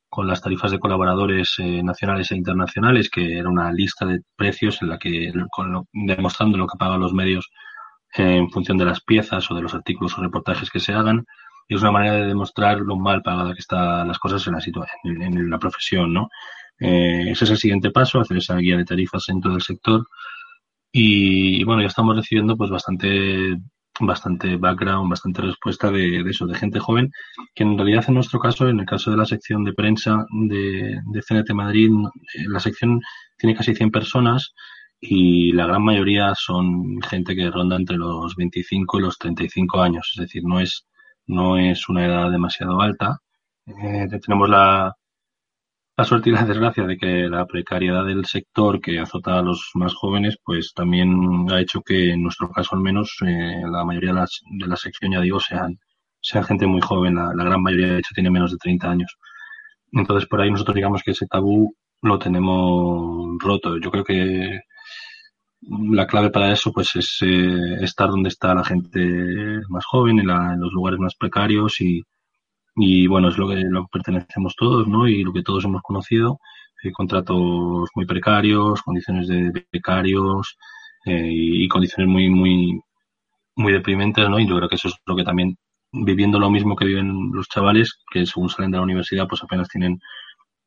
[0.09, 4.81] con las tarifas de colaboradores eh, nacionales e internacionales, que era una lista de precios
[4.81, 7.49] en la que, con lo, demostrando lo que pagan los medios
[8.13, 11.25] en función de las piezas o de los artículos o reportajes que se hagan
[11.67, 15.21] es una manera de demostrar lo mal pagada que están las cosas en la situación,
[15.21, 16.29] en, la profesión, ¿no?
[16.79, 20.05] Eh, ese es el siguiente paso, hacer esa guía de tarifas en todo el sector.
[20.91, 23.57] Y, y bueno, ya estamos recibiendo pues bastante
[23.99, 27.11] bastante background, bastante respuesta de, de, eso, de gente joven,
[27.53, 30.99] que en realidad en nuestro caso, en el caso de la sección de prensa de,
[31.05, 31.89] de CNT Madrid,
[32.33, 32.99] eh, la sección
[33.37, 34.53] tiene casi 100 personas
[34.99, 40.11] y la gran mayoría son gente que ronda entre los 25 y los 35 años,
[40.15, 40.85] es decir, no es
[41.27, 43.19] no es una edad demasiado alta.
[43.67, 44.95] Eh, tenemos la,
[45.97, 49.71] la suerte y la desgracia de que la precariedad del sector que azota a los
[49.75, 54.11] más jóvenes, pues también ha hecho que, en nuestro caso al menos, eh, la mayoría
[54.11, 55.79] de, las, de la sección, ya digo, sean,
[56.21, 57.15] sean gente muy joven.
[57.15, 59.17] La, la, gran mayoría, de hecho, tiene menos de 30 años.
[59.93, 63.77] Entonces, por ahí nosotros digamos que ese tabú lo tenemos roto.
[63.79, 64.61] Yo creo que
[65.67, 70.27] la clave para eso pues es eh, estar donde está la gente más joven, en,
[70.27, 72.03] la, en, los lugares más precarios y,
[72.75, 75.07] y bueno, es lo que, lo que pertenecemos todos, ¿no?
[75.07, 76.39] Y lo que todos hemos conocido,
[76.83, 80.57] eh, contratos muy precarios, condiciones de becarios
[81.05, 82.79] eh, y, condiciones muy, muy,
[83.55, 84.39] muy deprimentes, ¿no?
[84.39, 85.57] Y yo creo que eso es lo que también,
[85.91, 89.69] viviendo lo mismo que viven los chavales, que según salen de la universidad pues apenas
[89.69, 89.99] tienen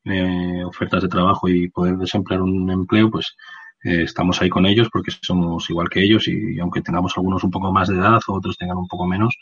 [0.05, 3.37] eh, ofertas de trabajo y poder desemplear un empleo, pues
[3.89, 7.51] eh, estamos ahí con ellos porque somos igual que ellos y, aunque tengamos algunos un
[7.51, 9.35] poco más de edad o otros tengan un poco menos,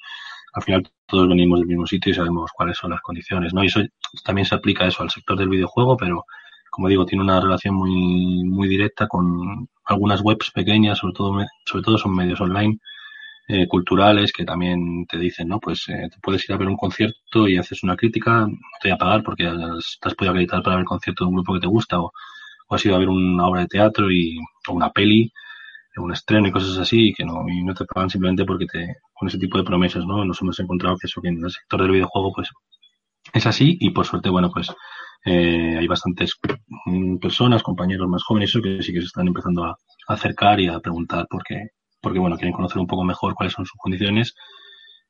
[0.54, 3.64] al final todos venimos del mismo sitio y sabemos cuáles son las condiciones, ¿no?
[3.64, 3.80] Y eso
[4.24, 6.24] también se aplica eso al sector del videojuego, pero
[6.70, 11.84] como digo, tiene una relación muy, muy directa con algunas webs pequeñas, sobre todo, sobre
[11.84, 12.78] todo son medios online,
[13.48, 15.58] eh, culturales que también te dicen, ¿no?
[15.58, 18.88] Pues eh, te puedes ir a ver un concierto y haces una crítica, no te
[18.88, 21.54] voy a pagar porque te has podido acreditar para ver el concierto de un grupo
[21.54, 22.12] que te gusta o,
[22.68, 24.38] o has ido a ver una obra de teatro y,
[24.68, 25.32] o una peli,
[25.96, 28.96] un estreno y cosas así y que no, y no te pagan simplemente porque te,
[29.14, 30.24] con ese tipo de promesas, ¿no?
[30.24, 32.50] Nos hemos encontrado que eso que en el sector del videojuego pues
[33.32, 34.68] es así y por suerte, bueno, pues
[35.24, 36.38] eh, hay bastantes
[36.86, 39.76] mm, personas, compañeros más jóvenes, eso que sí que se están empezando a,
[40.08, 43.76] acercar y a preguntar porque, porque, bueno, quieren conocer un poco mejor cuáles son sus
[43.76, 44.34] condiciones,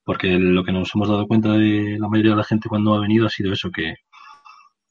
[0.05, 3.01] porque lo que nos hemos dado cuenta de la mayoría de la gente cuando ha
[3.01, 3.97] venido ha sido eso, que,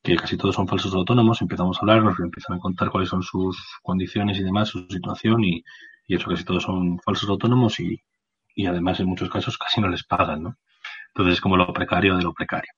[0.05, 3.23] que casi todos son falsos autónomos, empezamos a hablar, nos empiezan a contar cuáles son
[3.23, 5.63] sus condiciones y demás, su situación y,
[6.07, 8.01] y eso casi todos son falsos autónomos y,
[8.55, 10.57] y además en muchos casos casi no les pagan, ¿no?
[11.09, 12.71] Entonces es como lo precario de lo precario.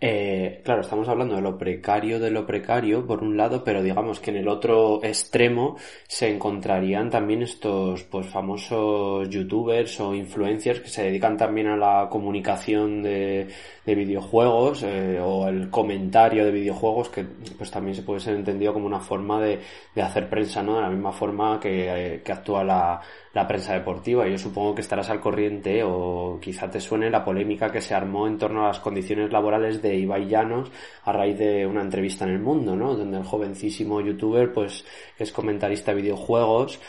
[0.00, 4.20] Eh, claro, estamos hablando de lo precario de lo precario, por un lado, pero digamos
[4.20, 5.76] que en el otro extremo
[6.06, 12.08] se encontrarían también estos pues famosos youtubers o influencers que se dedican también a la
[12.08, 13.48] comunicación de,
[13.84, 17.24] de videojuegos eh, o el comentario de videojuegos que
[17.56, 19.58] pues también se puede ser entendido como una forma de,
[19.96, 20.76] de hacer prensa, ¿no?
[20.76, 23.00] De la misma forma que, eh, que actúa la,
[23.34, 24.28] la prensa deportiva.
[24.28, 28.26] Yo supongo que estarás al corriente o quizá te suene la polémica que se armó
[28.28, 30.70] en torno a las condiciones laborales de Ibai Llanos
[31.04, 32.94] a raíz de una entrevista en El Mundo, ¿no?
[32.94, 34.84] Donde el jovencísimo youtuber, pues,
[35.16, 36.80] que es comentarista de videojuegos,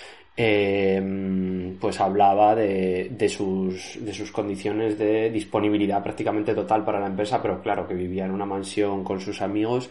[0.41, 7.07] eh, pues hablaba de, de, sus, de sus condiciones de disponibilidad prácticamente total para la
[7.07, 9.89] empresa, pero claro, que vivía en una mansión con sus amigos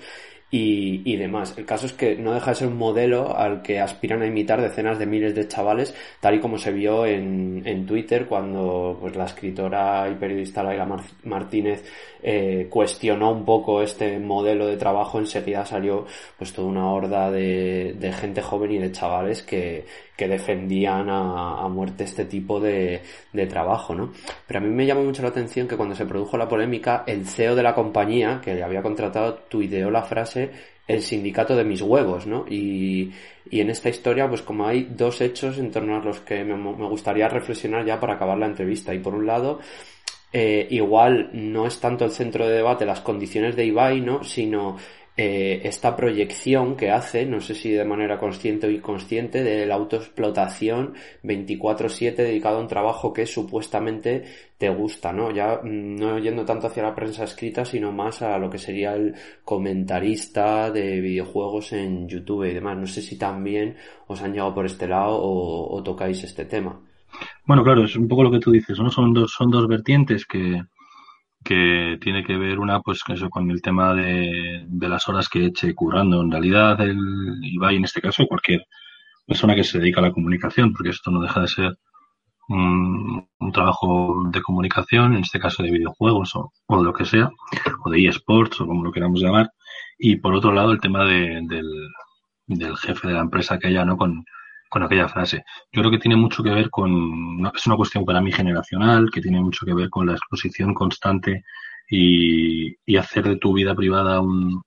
[0.50, 1.54] y, y, demás.
[1.58, 4.62] El caso es que no deja de ser un modelo al que aspiran a imitar
[4.62, 9.14] decenas de miles de chavales, tal y como se vio en, en Twitter cuando pues
[9.14, 11.84] la escritora y periodista Laila Mar Martínez
[12.22, 16.06] eh, cuestionó un poco este modelo de trabajo, enseguida salió
[16.38, 19.84] pues toda una horda de, de gente joven y de chavales que,
[20.18, 23.00] que defendían a, a, muerte este tipo de,
[23.32, 24.12] de trabajo, ¿no?
[24.48, 27.24] Pero a mí me llama mucho la atención que cuando se produjo la polémica, el
[27.24, 30.50] CEO de la compañía, que había contratado, tuiteó la frase
[30.88, 32.46] el sindicato de mis huevos, ¿no?
[32.48, 33.12] Y,
[33.48, 36.56] y en esta historia, pues como hay dos hechos en torno a los que me,
[36.56, 38.92] me gustaría reflexionar ya para acabar la entrevista.
[38.92, 39.60] Y por un lado,
[40.32, 44.24] eh, igual no es tanto el centro de debate las condiciones de Ibai, ¿no?
[44.24, 44.76] Sino
[45.20, 49.74] eh, esta proyección que hace, no sé si de manera consciente o inconsciente, de la
[49.74, 50.94] autoexplotación
[51.24, 54.22] 24/7 dedicado a un trabajo que supuestamente
[54.58, 55.32] te gusta, ¿no?
[55.32, 59.16] Ya no yendo tanto hacia la prensa escrita, sino más a lo que sería el
[59.44, 62.78] comentarista de videojuegos en YouTube y demás.
[62.78, 63.74] No sé si también
[64.06, 66.80] os han llegado por este lado o, o tocáis este tema.
[67.44, 68.88] Bueno, claro, es un poco lo que tú dices, ¿no?
[68.88, 70.62] Son dos, son dos vertientes que,
[71.48, 75.46] que tiene que ver una pues eso con el tema de, de, las horas que
[75.46, 76.20] eche currando.
[76.20, 76.98] En realidad el
[77.42, 78.66] Ibai en este caso cualquier
[79.26, 81.78] persona que se dedica a la comunicación, porque esto no deja de ser
[82.48, 87.30] un, un trabajo de comunicación, en este caso de videojuegos o, de lo que sea,
[87.82, 89.50] o de eSports o como lo queramos llamar.
[89.98, 91.66] Y por otro lado el tema de, del,
[92.46, 93.96] del jefe de la empresa que haya, ¿no?
[93.96, 94.22] Con,
[94.68, 95.44] con aquella frase.
[95.72, 99.20] Yo creo que tiene mucho que ver con, es una cuestión para mí generacional, que
[99.20, 101.44] tiene mucho que ver con la exposición constante
[101.88, 104.62] y, y hacer de tu vida privada un,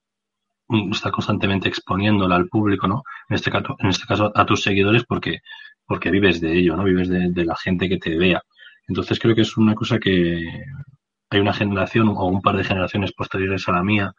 [0.68, 3.04] un, estar constantemente exponiéndola al público, ¿no?
[3.30, 5.40] En este caso, en este caso a tus seguidores porque,
[5.86, 6.84] porque vives de ello, ¿no?
[6.84, 8.42] Vives de, de la gente que te vea.
[8.88, 10.64] Entonces creo que es una cosa que
[11.30, 14.14] hay una generación o un par de generaciones posteriores a la mía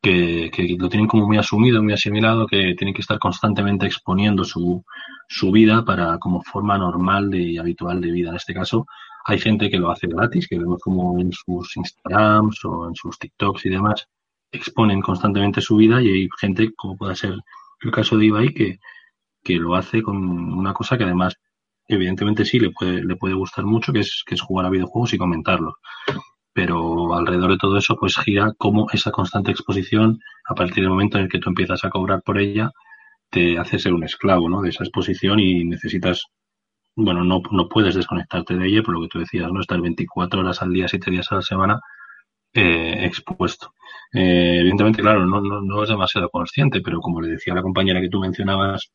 [0.00, 4.44] que, que, lo tienen como muy asumido, muy asimilado, que tienen que estar constantemente exponiendo
[4.44, 4.84] su,
[5.28, 8.30] su vida para como forma normal y habitual de vida.
[8.30, 8.86] En este caso,
[9.24, 13.18] hay gente que lo hace gratis, que vemos como en sus Instagrams o en sus
[13.18, 14.08] TikToks y demás,
[14.52, 17.34] exponen constantemente su vida y hay gente, como puede ser
[17.80, 18.78] el caso de Ibai, que,
[19.42, 21.36] que lo hace con una cosa que además
[21.86, 25.12] evidentemente sí le puede, le puede gustar mucho, que es, que es jugar a videojuegos
[25.14, 25.74] y comentarlos
[26.52, 31.18] pero alrededor de todo eso pues gira como esa constante exposición a partir del momento
[31.18, 32.70] en el que tú empiezas a cobrar por ella
[33.30, 34.62] te hace ser un esclavo ¿no?
[34.62, 36.24] de esa exposición y necesitas
[36.96, 40.40] bueno no, no puedes desconectarte de ella por lo que tú decías no estar 24
[40.40, 41.80] horas al día 7 días a la semana
[42.54, 43.74] eh, expuesto
[44.12, 47.62] eh, evidentemente claro no, no, no es demasiado consciente pero como le decía a la
[47.62, 48.90] compañera que tú mencionabas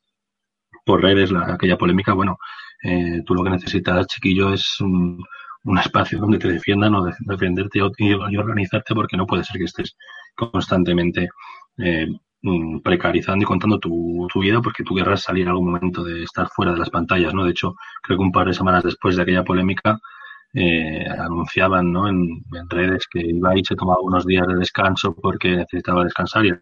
[0.86, 2.38] por redes la, aquella polémica bueno
[2.84, 5.24] eh, tú lo que necesitas chiquillo es un,
[5.64, 9.57] un espacio donde te defiendan o de, defenderte y, y, organizarte porque no puede ser
[9.57, 9.95] que estés
[10.36, 11.30] constantemente
[11.78, 12.07] eh,
[12.84, 16.74] precarizando y contando tu, vida porque tú querrás salir en algún momento de estar fuera
[16.74, 17.45] de las pantallas, ¿no?
[17.45, 19.99] De hecho, creo que un par de semanas después de aquella polémica
[20.53, 22.07] eh, anunciaban, ¿no?
[22.07, 26.53] En, redes que Ibai se tomaba unos días de descanso porque necesitaba descansar y, y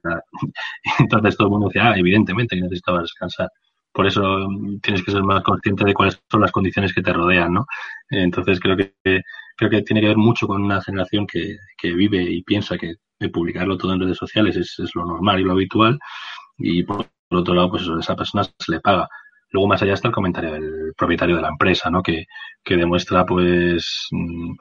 [0.99, 3.49] entonces todo el mundo decía, ah, evidentemente que necesitaba descansar.
[3.94, 7.14] Por eso mm, tienes que ser más consciente de cuáles son las condiciones que te
[7.14, 7.66] rodean, ¿no?
[8.10, 8.94] Entonces creo que
[9.58, 12.96] creo que tiene que ver mucho con una generación que, que vive y piensa que
[13.20, 16.00] de publicarlo todo en redes sociales es, es lo normal y lo habitual
[16.58, 19.08] y por otro lado pues eso, esa persona se le paga.
[19.52, 22.02] Luego más allá está el comentario del propietario de la empresa, ¿no?
[22.02, 22.26] Que,
[22.64, 24.54] que demuestra pues mm,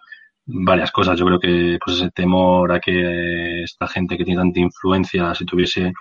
[0.47, 1.19] varias cosas.
[1.19, 5.45] Yo creo que pues ese temor a que esta gente que tiene tanta influencia, si
[5.45, 5.93] tuviese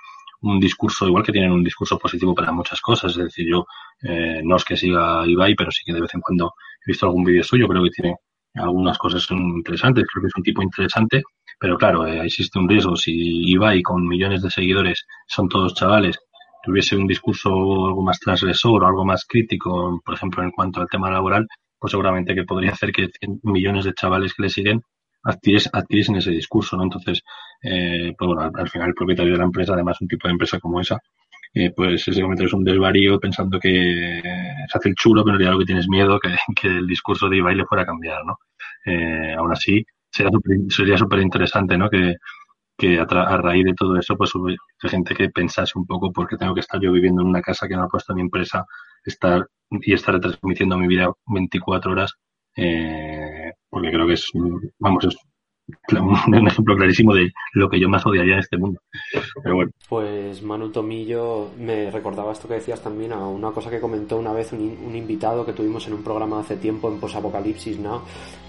[0.42, 3.66] un discurso, igual que tienen un discurso positivo para muchas cosas, es decir, yo
[4.02, 6.54] eh, no es que siga Ibai, pero sí que de vez en cuando
[6.86, 8.16] he visto algún vídeo suyo, creo que tiene
[8.56, 11.24] algunas cosas interesantes, creo que es un tipo interesante,
[11.60, 12.96] pero claro, eh, existe un riesgo.
[12.96, 13.12] Si
[13.52, 16.18] Ibai con millones de seguidores son todos chavales,
[16.64, 20.88] tuviese un discurso algo más transgresor o algo más crítico, por ejemplo, en cuanto al
[20.88, 24.82] tema laboral, pues seguramente que podría hacer que 100 millones de chavales que le siguen
[25.24, 26.84] adquiriesen, adquiriesen ese discurso, ¿no?
[26.84, 27.22] Entonces,
[27.62, 30.34] eh, pues bueno, al, al, final el propietario de la empresa, además un tipo de
[30.34, 31.00] empresa como esa,
[31.54, 34.22] eh, pues ese comentario es un desvarío pensando que
[34.72, 36.20] se hace el chulo, pero en realidad lo que tienes miedo
[36.62, 38.38] que, el discurso de Ibai le fuera a cambiar, ¿no?
[38.86, 41.90] Eh, aún así, sería súper sería interesante, ¿no?
[41.90, 42.16] Que,
[42.78, 43.06] que a,
[43.38, 46.62] raíz de todo eso, pues hubiera gente que pensase un poco por qué tengo que
[46.62, 48.66] estar yo viviendo en una casa que no ha puesto mi empresa
[49.04, 52.14] estar y estar transmitiendo mi vida 24 horas,
[52.56, 53.19] eh,
[53.70, 54.32] porque creo que es,
[54.80, 55.16] vamos, es
[56.28, 58.82] un ejemplo clarísimo de lo que yo más odiaría en este mundo.
[59.44, 59.72] Pero bueno.
[59.88, 64.34] Pues Manu Tomillo me recordaba esto que decías también a una cosa que comentó una
[64.34, 68.02] vez un, un invitado que tuvimos en un programa hace tiempo en Posapocalipsis Now,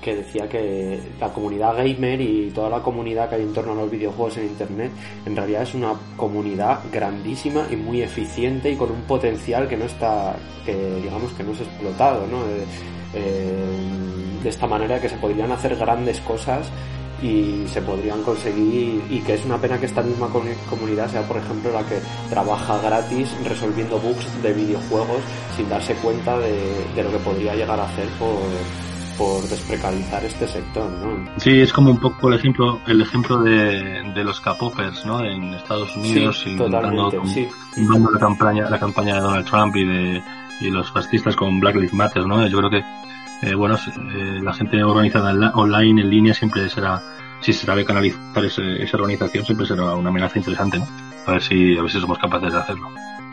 [0.03, 3.77] que decía que la comunidad gamer y toda la comunidad que hay en torno a
[3.77, 4.91] los videojuegos en internet
[5.27, 9.85] en realidad es una comunidad grandísima y muy eficiente y con un potencial que no
[9.85, 12.39] está, que digamos que no es explotado, ¿no?
[12.47, 12.65] Eh,
[13.15, 16.67] eh, de esta manera que se podrían hacer grandes cosas
[17.23, 21.37] y se podrían conseguir y que es una pena que esta misma comunidad sea por
[21.37, 22.01] ejemplo la que
[22.31, 25.21] trabaja gratis resolviendo bugs de videojuegos
[25.55, 28.39] sin darse cuenta de, de lo que podría llegar a hacer por,
[29.21, 31.31] por desprecarizar este sector, ¿no?
[31.37, 35.23] Sí, es como un poco el ejemplo, el ejemplo de, de los capopers, ¿no?
[35.23, 37.47] En Estados Unidos, sí, totalmente, sí.
[37.77, 40.23] la campaña, la campaña de Donald Trump y de
[40.61, 42.47] y los fascistas con Black Lives Matter, ¿no?
[42.47, 42.85] Yo creo que
[43.43, 47.03] eh, bueno, eh, la gente organizada online, en línea, siempre será,
[47.41, 50.87] si se sabe canalizar ese, esa organización, siempre será una amenaza interesante, ¿no?
[51.27, 52.91] A ver si, a ver si somos capaces de hacerlo.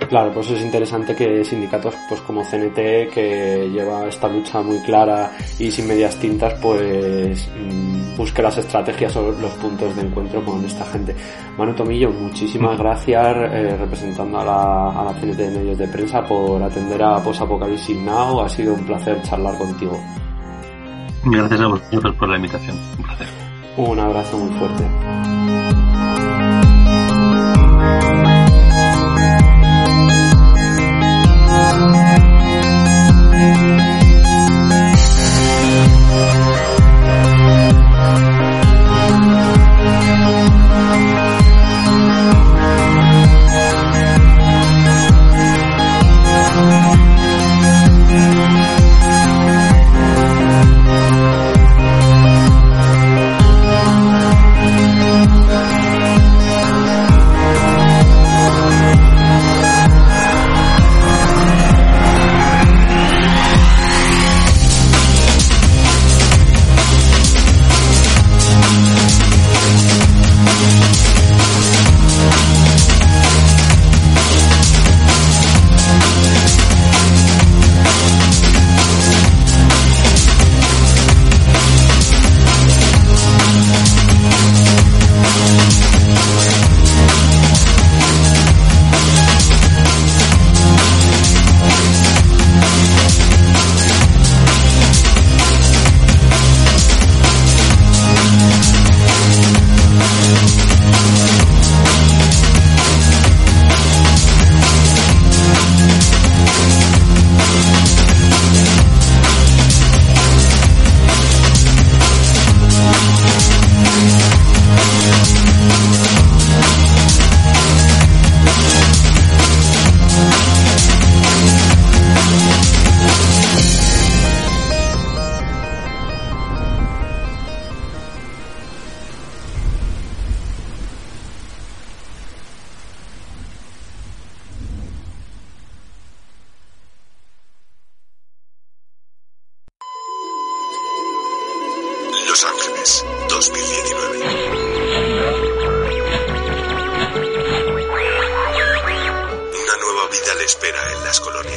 [0.09, 5.31] Claro, pues es interesante que sindicatos pues como CNT, que lleva esta lucha muy clara
[5.59, 10.63] y sin medias tintas, pues mmm, busque las estrategias o los puntos de encuentro con
[10.63, 11.15] esta gente.
[11.57, 16.23] Manu Tomillo, muchísimas gracias eh, representando a la, a la CNT de medios de prensa
[16.25, 18.41] por atender a Post Apocalipsis Now.
[18.41, 19.99] Ha sido un placer charlar contigo.
[21.25, 22.77] Gracias a vosotros por la invitación.
[22.97, 23.27] Un placer.
[23.77, 25.66] Un abrazo muy fuerte.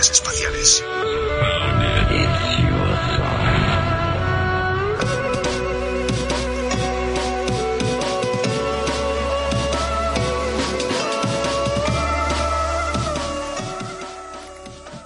[0.08, 0.82] espaciales.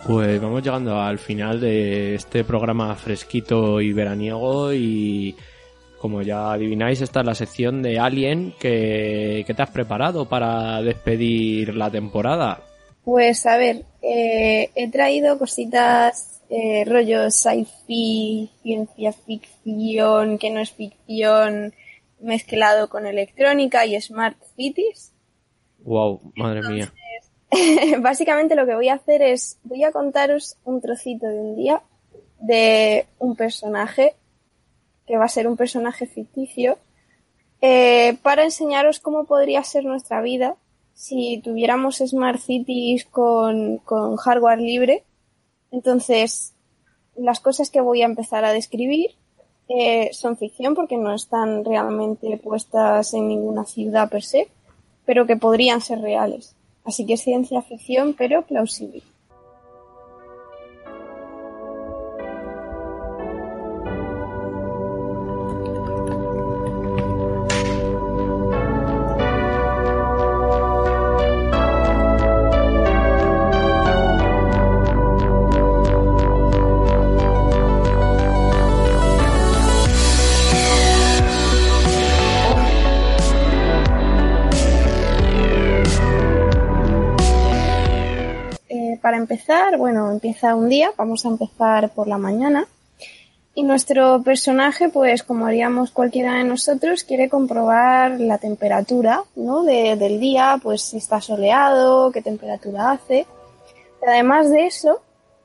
[0.06, 5.34] Pues vamos llegando al final de este programa fresquito y veraniego y
[5.98, 10.82] como ya adivináis esta es la sección de Alien que, que te has preparado para
[10.82, 12.60] despedir la temporada.
[13.04, 20.72] Pues a ver, eh, he traído cositas eh, rollo sci-fi, ciencia ficción, que no es
[20.72, 21.72] ficción,
[22.20, 25.12] mezclado con electrónica y smart cities.
[25.78, 26.92] Wow, madre mía.
[28.00, 31.82] Básicamente lo que voy a hacer es, voy a contaros un trocito de un día
[32.40, 34.14] de un personaje,
[35.06, 36.78] que va a ser un personaje ficticio,
[37.62, 40.56] eh, para enseñaros cómo podría ser nuestra vida
[40.94, 45.04] si tuviéramos Smart Cities con, con hardware libre.
[45.70, 46.54] Entonces,
[47.16, 49.10] las cosas que voy a empezar a describir
[49.68, 54.48] eh, son ficción porque no están realmente puestas en ninguna ciudad per se,
[55.04, 56.54] pero que podrían ser reales.
[56.84, 59.02] Así que es ciencia ficción, pero plausible.
[89.24, 92.66] Empezar, bueno, empieza un día, vamos a empezar por la mañana.
[93.56, 99.62] Y nuestro personaje, pues como haríamos cualquiera de nosotros, quiere comprobar la temperatura, ¿no?
[99.62, 103.26] De- del día, pues si está soleado, qué temperatura hace.
[104.06, 105.00] Además de eso,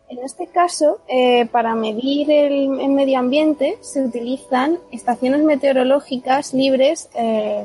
[0.10, 7.10] en este caso, eh, para medir el, el medio ambiente se utilizan estaciones meteorológicas libres
[7.14, 7.64] eh,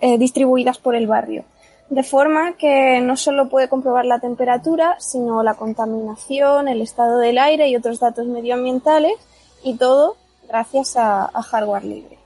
[0.00, 1.44] eh, distribuidas por el barrio.
[1.92, 7.36] De forma que no solo puede comprobar la temperatura, sino la contaminación, el estado del
[7.36, 9.12] aire y otros datos medioambientales,
[9.62, 10.16] y todo
[10.48, 12.16] gracias a, hardware libre.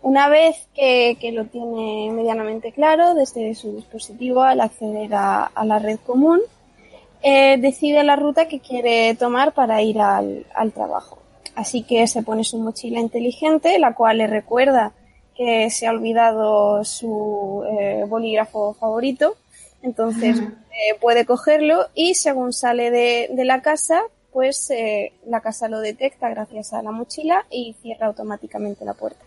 [0.00, 5.66] Una vez que, que lo tiene medianamente claro desde su dispositivo al acceder a, a
[5.66, 6.40] la red común,
[7.22, 11.18] eh, decide la ruta que quiere tomar para ir al, al trabajo.
[11.54, 14.94] Así que se pone su mochila inteligente, la cual le recuerda
[15.40, 19.38] que se ha olvidado su eh, bolígrafo favorito.
[19.80, 24.02] Entonces eh, puede cogerlo y según sale de, de la casa,
[24.34, 29.24] pues eh, la casa lo detecta gracias a la mochila y cierra automáticamente la puerta.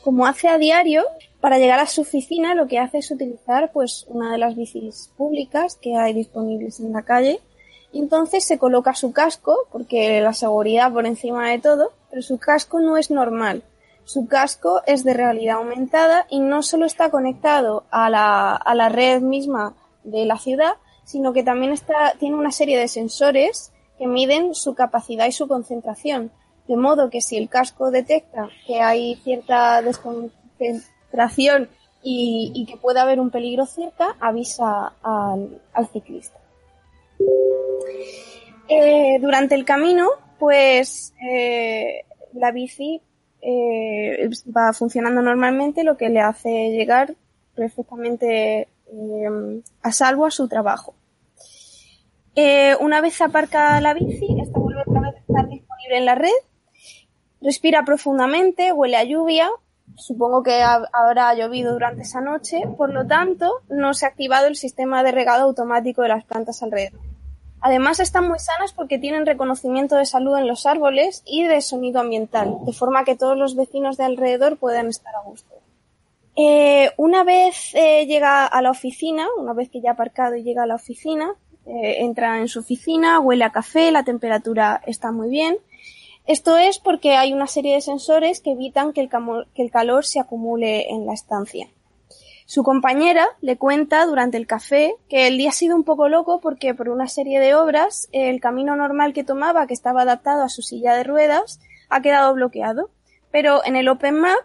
[0.00, 1.04] Como hace a diario,
[1.42, 5.10] para llegar a su oficina lo que hace es utilizar pues una de las bicis
[5.16, 7.40] públicas que hay disponibles en la calle
[7.90, 12.38] y entonces se coloca su casco porque la seguridad por encima de todo, pero su
[12.38, 13.64] casco no es normal.
[14.04, 18.88] Su casco es de realidad aumentada y no solo está conectado a la, a la
[18.88, 19.74] red misma
[20.04, 24.76] de la ciudad, sino que también está, tiene una serie de sensores que miden su
[24.76, 26.30] capacidad y su concentración.
[26.68, 29.82] De modo que si el casco detecta que hay cierta
[32.02, 36.38] y, que puede haber un peligro cerca, avisa al, ciclista.
[38.68, 40.08] Eh, durante el camino,
[40.38, 43.00] pues eh, la bici
[43.40, 47.14] eh, va funcionando normalmente, lo que le hace llegar
[47.54, 48.68] perfectamente
[49.82, 50.94] a salvo a su trabajo.
[52.80, 56.30] Una vez aparca la bici, esta vuelve otra vez a estar disponible en la red,
[57.40, 59.50] respira profundamente, huele a lluvia,
[59.96, 64.46] supongo que ha- habrá llovido durante esa noche, por lo tanto, no se ha activado
[64.46, 67.00] el sistema de regado automático de las plantas alrededor.
[67.60, 72.00] Además están muy sanas porque tienen reconocimiento de salud en los árboles y de sonido
[72.00, 75.54] ambiental, de forma que todos los vecinos de alrededor puedan estar a gusto.
[76.34, 80.42] Eh, una vez eh, llega a la oficina, una vez que ya ha aparcado y
[80.42, 81.34] llega a la oficina,
[81.66, 85.56] eh, entra en su oficina, huele a café, la temperatura está muy bien.
[86.26, 90.90] Esto es porque hay una serie de sensores que evitan que el, calor se acumule
[90.90, 91.68] en la estancia.
[92.46, 96.40] Su compañera le cuenta durante el café que el día ha sido un poco loco
[96.40, 100.48] porque por una serie de obras el camino normal que tomaba, que estaba adaptado a
[100.48, 102.90] su silla de ruedas, ha quedado bloqueado.
[103.30, 104.40] Pero en el Open Map,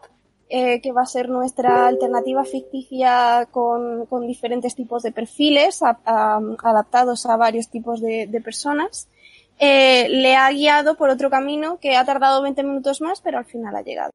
[0.50, 7.36] eh, que va a ser nuestra alternativa ficticia con, diferentes tipos de perfiles adaptados a
[7.36, 9.10] varios tipos de personas,
[9.60, 13.46] eh, le ha guiado por otro camino que ha tardado 20 minutos más, pero al
[13.46, 14.12] final ha llegado.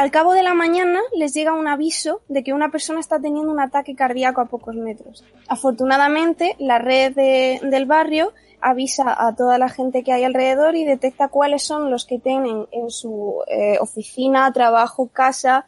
[0.00, 3.50] Al cabo de la mañana les llega un aviso de que una persona está teniendo
[3.52, 5.24] un ataque cardíaco a pocos metros.
[5.48, 10.84] Afortunadamente, la red de- del barrio avisa a toda la gente que hay alrededor y
[10.84, 15.66] detecta cuáles son los que tienen en su eh, oficina, trabajo, casa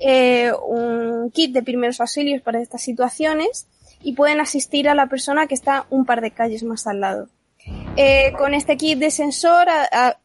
[0.00, 3.68] eh, un kit de primeros auxilios para estas situaciones
[4.02, 7.28] y pueden asistir a la persona que está un par de calles más al lado.
[7.96, 9.66] Eh, con este kit de sensor,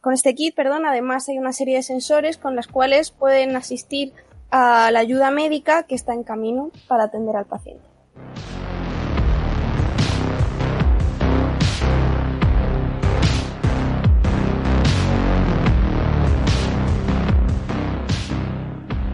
[0.00, 4.14] con este kit, perdón, además hay una serie de sensores con las cuales pueden asistir
[4.50, 7.84] a la ayuda médica que está en camino para atender al paciente.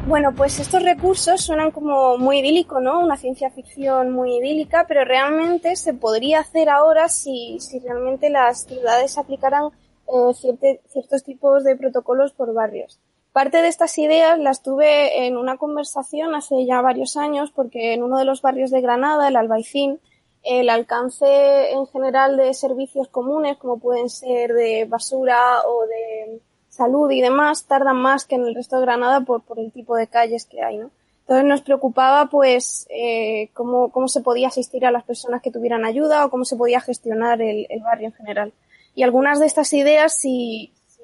[0.07, 3.01] Bueno, pues estos recursos suenan como muy idílico, ¿no?
[3.01, 8.65] Una ciencia ficción muy idílica, pero realmente se podría hacer ahora si, si realmente las
[8.67, 9.71] ciudades aplicaran
[10.07, 13.01] eh, cierte- ciertos tipos de protocolos por barrios.
[13.33, 18.03] Parte de estas ideas las tuve en una conversación hace ya varios años, porque en
[18.03, 20.01] uno de los barrios de Granada, el Albaicín,
[20.43, 26.41] el alcance en general de servicios comunes, como pueden ser de basura o de
[26.75, 30.09] salud y demás, tardan más que en el resto de Granada por, el tipo de
[30.09, 30.91] calles que hay, ¿no?
[31.21, 35.85] Entonces nos preocupaba, pues, eh, cómo, cómo se podía asistir a las personas que tuvieran
[35.85, 38.53] ayuda o cómo se podía gestionar el, el barrio en general.
[38.95, 41.01] Y algunas de estas ideas, si, si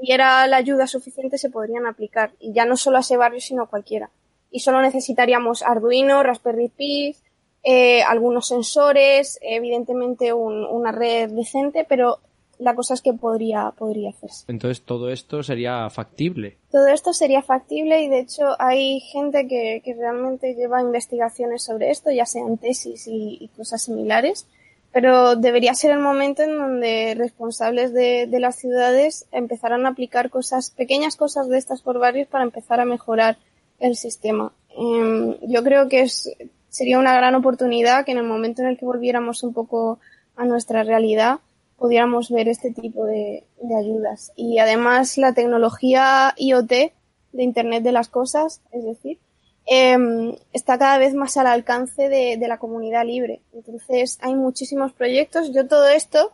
[0.00, 2.30] hubiera la ayuda suficiente, se podrían aplicar.
[2.40, 4.10] Y ya no solo a ese barrio, sino a cualquiera.
[4.50, 7.16] Y solo necesitaríamos Arduino, Raspberry Pi,
[7.64, 12.18] eh, algunos sensores, evidentemente un- una red decente, pero
[12.58, 14.44] la cosa es que podría, podría hacerse.
[14.48, 16.56] Entonces todo esto sería factible.
[16.70, 21.90] Todo esto sería factible y de hecho hay gente que, que realmente lleva investigaciones sobre
[21.90, 24.46] esto, ya sean tesis y, y cosas similares,
[24.92, 30.30] pero debería ser el momento en donde responsables de, de las ciudades empezaran a aplicar
[30.30, 33.36] cosas, pequeñas cosas de estas por barrios para empezar a mejorar
[33.80, 34.52] el sistema.
[34.76, 36.30] Em, yo creo que es,
[36.68, 39.98] sería una gran oportunidad que en el momento en el que volviéramos un poco
[40.36, 41.38] a nuestra realidad,
[41.84, 43.44] pudiéramos ver este tipo de,
[43.78, 44.32] ayudas.
[44.36, 49.18] Y además la tecnología IoT de Internet de las Cosas, es decir,
[49.66, 53.42] em, está cada vez más al alcance de, la comunidad libre.
[53.52, 55.52] Entonces hay muchísimos proyectos.
[55.52, 56.32] Yo todo esto,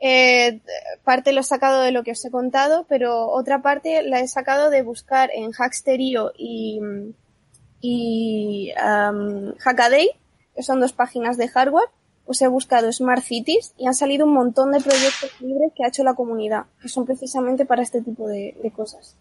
[0.00, 0.62] eh,
[1.04, 4.26] parte lo he sacado de lo que os he contado, pero otra parte la he
[4.26, 6.80] sacado de buscar en Hackster.io y,
[7.80, 10.10] y um, Hackaday,
[10.56, 11.88] que son dos páginas de hardware,
[12.28, 15.88] pues he buscado Smart Cities y han salido un montón de proyectos libres que ha
[15.88, 19.16] hecho la comunidad, que son precisamente para este tipo de, cosas.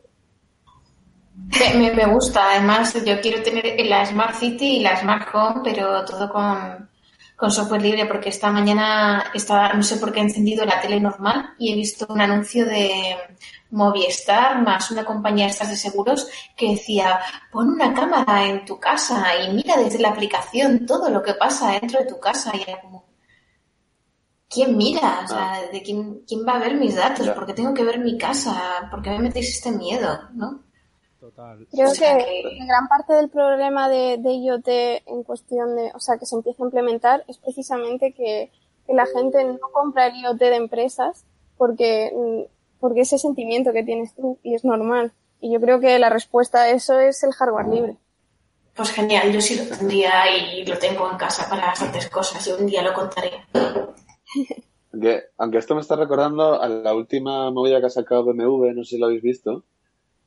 [1.77, 6.29] Me gusta, además yo quiero tener la Smart City y la Smart Home, pero todo
[6.29, 6.89] con,
[7.37, 10.99] con software libre, porque esta mañana estaba, no sé por qué he encendido la tele
[10.99, 13.15] normal y he visto un anuncio de
[13.71, 17.19] Movistar más una compañía de estas de seguros que decía,
[17.51, 21.71] pon una cámara en tu casa y mira desde la aplicación todo lo que pasa
[21.71, 23.05] dentro de tu casa y era como,
[24.49, 25.21] ¿quién mira?
[25.25, 27.27] O sea, ¿de quién, quién va a ver mis datos?
[27.29, 28.87] ¿Por qué tengo que ver mi casa?
[28.89, 30.17] ¿Por qué me metéis este miedo?
[30.33, 30.63] ¿No?
[31.71, 34.67] Creo O sea que, que- gran parte del problema de, de IoT
[35.05, 38.49] en cuestión de, o sea, que se empieza a implementar es precisamente que,
[38.85, 41.25] que la gente no compra el IoT de empresas
[41.57, 45.11] porque, mm, porque ese sentimiento que tienes tú y es normal.
[45.39, 47.97] Y yo creo que la respuesta a eso es el hardware libre.
[48.75, 52.51] Pues genial, yo sí lo tendría y lo tengo en casa para bastantes cosas y
[52.51, 53.31] un día lo contaré.
[54.93, 58.83] Aunque, aunque esto me está recordando a la última movida que ha sacado BMW, no
[58.83, 59.63] sé si lo habéis visto,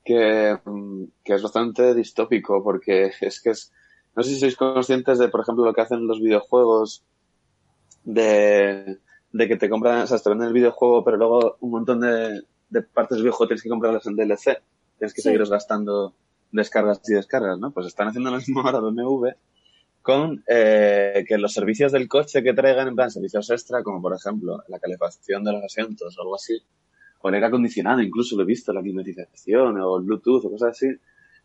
[0.05, 3.73] que, mm, que es bastante distópico porque es que es,
[4.15, 7.05] no sé si sois conscientes de, por ejemplo, lo que hacen los videojuegos
[8.05, 8.99] de,
[9.32, 12.43] de que te compran, o sea, te venden el videojuego, pero luego un montón de,
[12.69, 14.61] de partes del videojuego tienes que comprarlas en DLC,
[14.98, 15.28] tienes que Sí.
[15.31, 16.15] seguir gastando
[16.52, 17.70] descargas y descargas, ¿no?
[17.70, 19.28] Pues están haciendo lo mismo ahora BMW
[20.02, 24.15] con eh, que los servicios del coche que traigan, en plan servicios extra, como por
[24.15, 26.59] ejemplo la calefacción de los asientos o algo así,
[27.20, 30.70] o el aire acondicionado, incluso lo he visto, la climatización o el Bluetooth o cosas
[30.70, 30.86] así,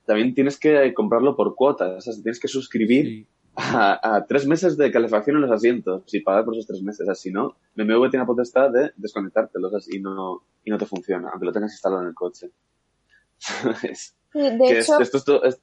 [0.05, 3.27] también tienes que comprarlo por cuotas, o sea, tienes que suscribir
[3.57, 7.07] a, a tres meses de calefacción en los asientos y pagar por esos tres meses,
[7.09, 11.29] así no, BMW tiene la potestad de desconectártelos así, y no, y no te funciona,
[11.31, 12.51] aunque lo tengas instalado en el coche.
[13.83, 15.61] Es- Sí, de que es- hecho, esto es, todo, es,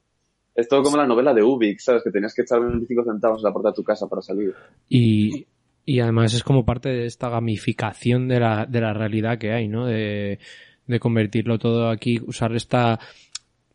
[0.55, 2.03] es todo como la novela de Ubik, ¿sabes?
[2.03, 4.55] Que tenías que echar 25 centavos en la puerta de tu casa para salir.
[4.89, 5.47] Y,
[5.85, 9.69] y además es como parte de esta gamificación de la, de la realidad que hay,
[9.69, 9.85] ¿no?
[9.85, 10.39] De,
[10.87, 12.99] de convertirlo todo aquí, usar esta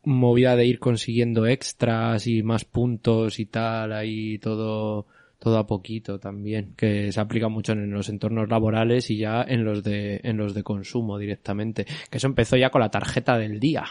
[0.08, 5.06] movida de ir consiguiendo extras y más puntos y tal, ahí todo,
[5.38, 9.66] todo a poquito también, que se aplica mucho en los entornos laborales y ya en
[9.66, 11.86] los de, en los de consumo directamente.
[12.10, 13.86] Que eso empezó ya con la tarjeta del día.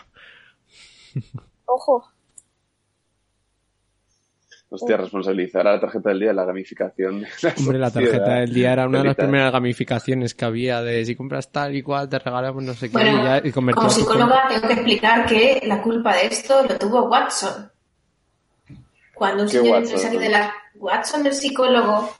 [1.67, 2.16] Ojo.
[4.69, 7.21] Hostia, responsabilizar a la tarjeta del día de la gamificación.
[7.21, 10.83] de la Hombre, la tarjeta del día era una de las primeras gamificaciones que había
[10.83, 13.53] de si compras tal y cual te regalamos no sé qué Bueno, y, ya, y
[13.53, 17.71] Como tu psicóloga tengo que explicar que la culpa de esto lo tuvo Watson.
[19.15, 19.85] Cuando un ¿Qué señor Watson?
[19.95, 22.13] empresario de la Watson, el psicólogo,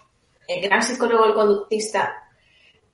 [0.49, 2.15] el gran psicólogo, el conductista,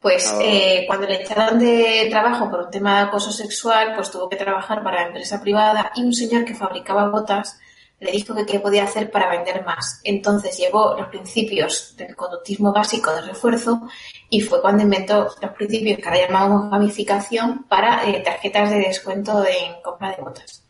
[0.00, 0.38] pues Ah.
[0.42, 4.36] eh, cuando le echaron de trabajo por un tema de acoso sexual, pues tuvo que
[4.36, 7.60] trabajar para la empresa privada y un señor que fabricaba botas
[8.02, 10.00] le dijo que qué podía hacer para vender más.
[10.04, 13.82] Entonces llevó los principios del conductismo básico de refuerzo
[14.28, 19.44] y fue cuando inventó los principios que ahora llamamos gamificación para eh, tarjetas de descuento
[19.46, 20.66] en compra de botas.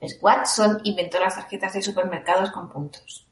[0.00, 3.26] Es Watson inventó las tarjetas de supermercados con puntos.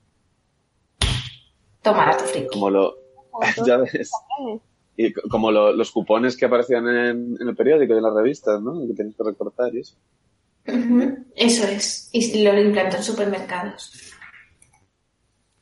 [1.83, 2.49] Toma tu friki.
[2.49, 2.95] Como lo.
[3.67, 4.11] ya ves.
[4.97, 8.15] Y co- como lo- los cupones que aparecían en, en el periódico y en las
[8.15, 8.87] revistas, ¿no?
[8.87, 9.97] Que tenías que recortar y eso.
[10.65, 12.09] Eso es.
[12.13, 14.13] Y lo implantó en supermercados.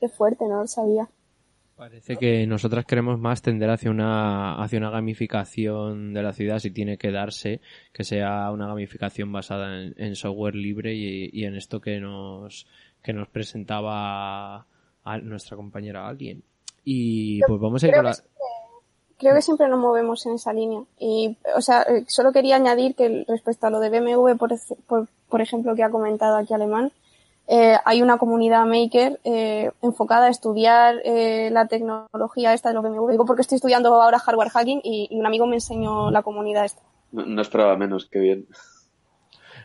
[0.00, 1.08] Qué fuerte, no lo sabía.
[1.76, 6.70] Parece que nosotras queremos más tender hacia una, hacia una gamificación de la ciudad, si
[6.70, 7.60] tiene que darse,
[7.92, 12.66] que sea una gamificación basada en, en software libre y, y en esto que nos,
[13.02, 14.66] que nos presentaba
[15.04, 16.44] a nuestra compañera Alien.
[16.84, 18.16] Y pues vamos a ir con la...
[19.22, 20.82] creo que siempre nos movemos en esa línea.
[20.98, 24.76] Y, o sea, eh, solo quería añadir que respecto a lo de BMW, por, ej-
[24.86, 26.92] por, por ejemplo, que ha comentado aquí Alemán,
[27.48, 32.82] eh, hay una comunidad maker eh, enfocada a estudiar eh, la tecnología esta de los
[32.84, 33.10] BMW.
[33.12, 36.82] Digo porque estoy estudiando ahora hardware hacking y, un amigo me enseñó la comunidad esta.
[37.12, 38.46] No, no esperaba menos, que bien.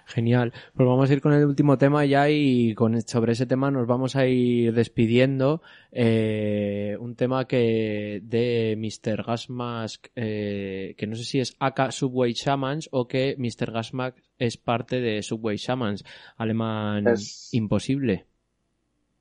[0.10, 0.54] Genial.
[0.74, 3.86] Pues vamos a ir con el último tema ya y con sobre ese tema nos
[3.88, 5.62] vamos a ir despidiendo.
[5.92, 9.24] Eh, un tema que de Mr.
[9.26, 13.74] Gasmask, eh, que no sé si es AK Subway Shamans o que Mr.
[13.74, 16.06] Gasmask es parte de Subway Shamans.
[16.38, 18.26] Alemán Es- imposible.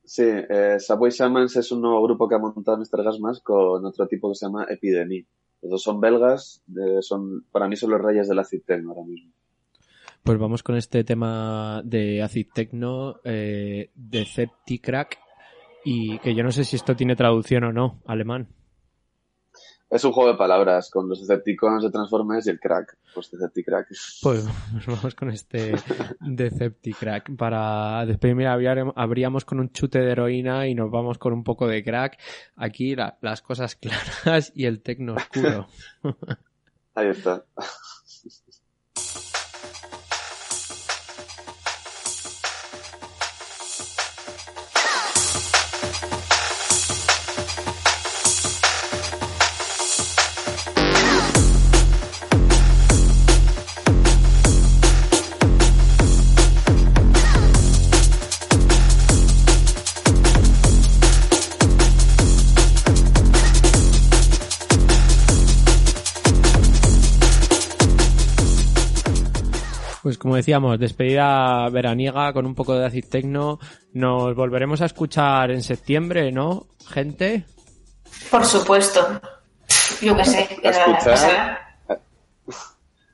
[0.04, 3.02] Sí, eh, Subway Shamans es un nuevo grupo que ha montado Mr.
[3.02, 5.26] Gasmas con otro tipo que se llama Epidemy.
[5.62, 9.04] Los dos son belgas, de- son, para mí son los reyes del acid techno ahora
[9.04, 9.32] mismo.
[10.27, 15.19] Pues vamos con este tema de Acid Techno, eh, de Septicrack,
[15.85, 18.48] y que yo no sé si esto tiene traducción o no, alemán.
[19.89, 23.86] Es un juego de palabras con los Decepticons de Transformers y el crack, pues Decepticrack.
[24.20, 25.74] Pues nos vamos con este
[26.20, 27.36] Decepticrack.
[27.36, 31.44] Para despedir, mira, habríamos- abríamos con un chute de heroína y nos vamos con un
[31.44, 32.19] poco de crack.
[32.57, 33.77] Aquí la- las cosas
[34.24, 35.69] claras y el tecno oscuro.
[36.97, 37.44] Ahí está.
[70.07, 73.59] Pues como decíamos, despedida veraniega con un poco de acid techno.
[73.93, 77.45] Nos volveremos a escuchar en septiembre, ¿no, gente?
[78.31, 79.01] Por supuesto.
[80.01, 80.49] Yo qué sé.
[80.62, 81.59] A escuchar,
[81.89, 81.93] a,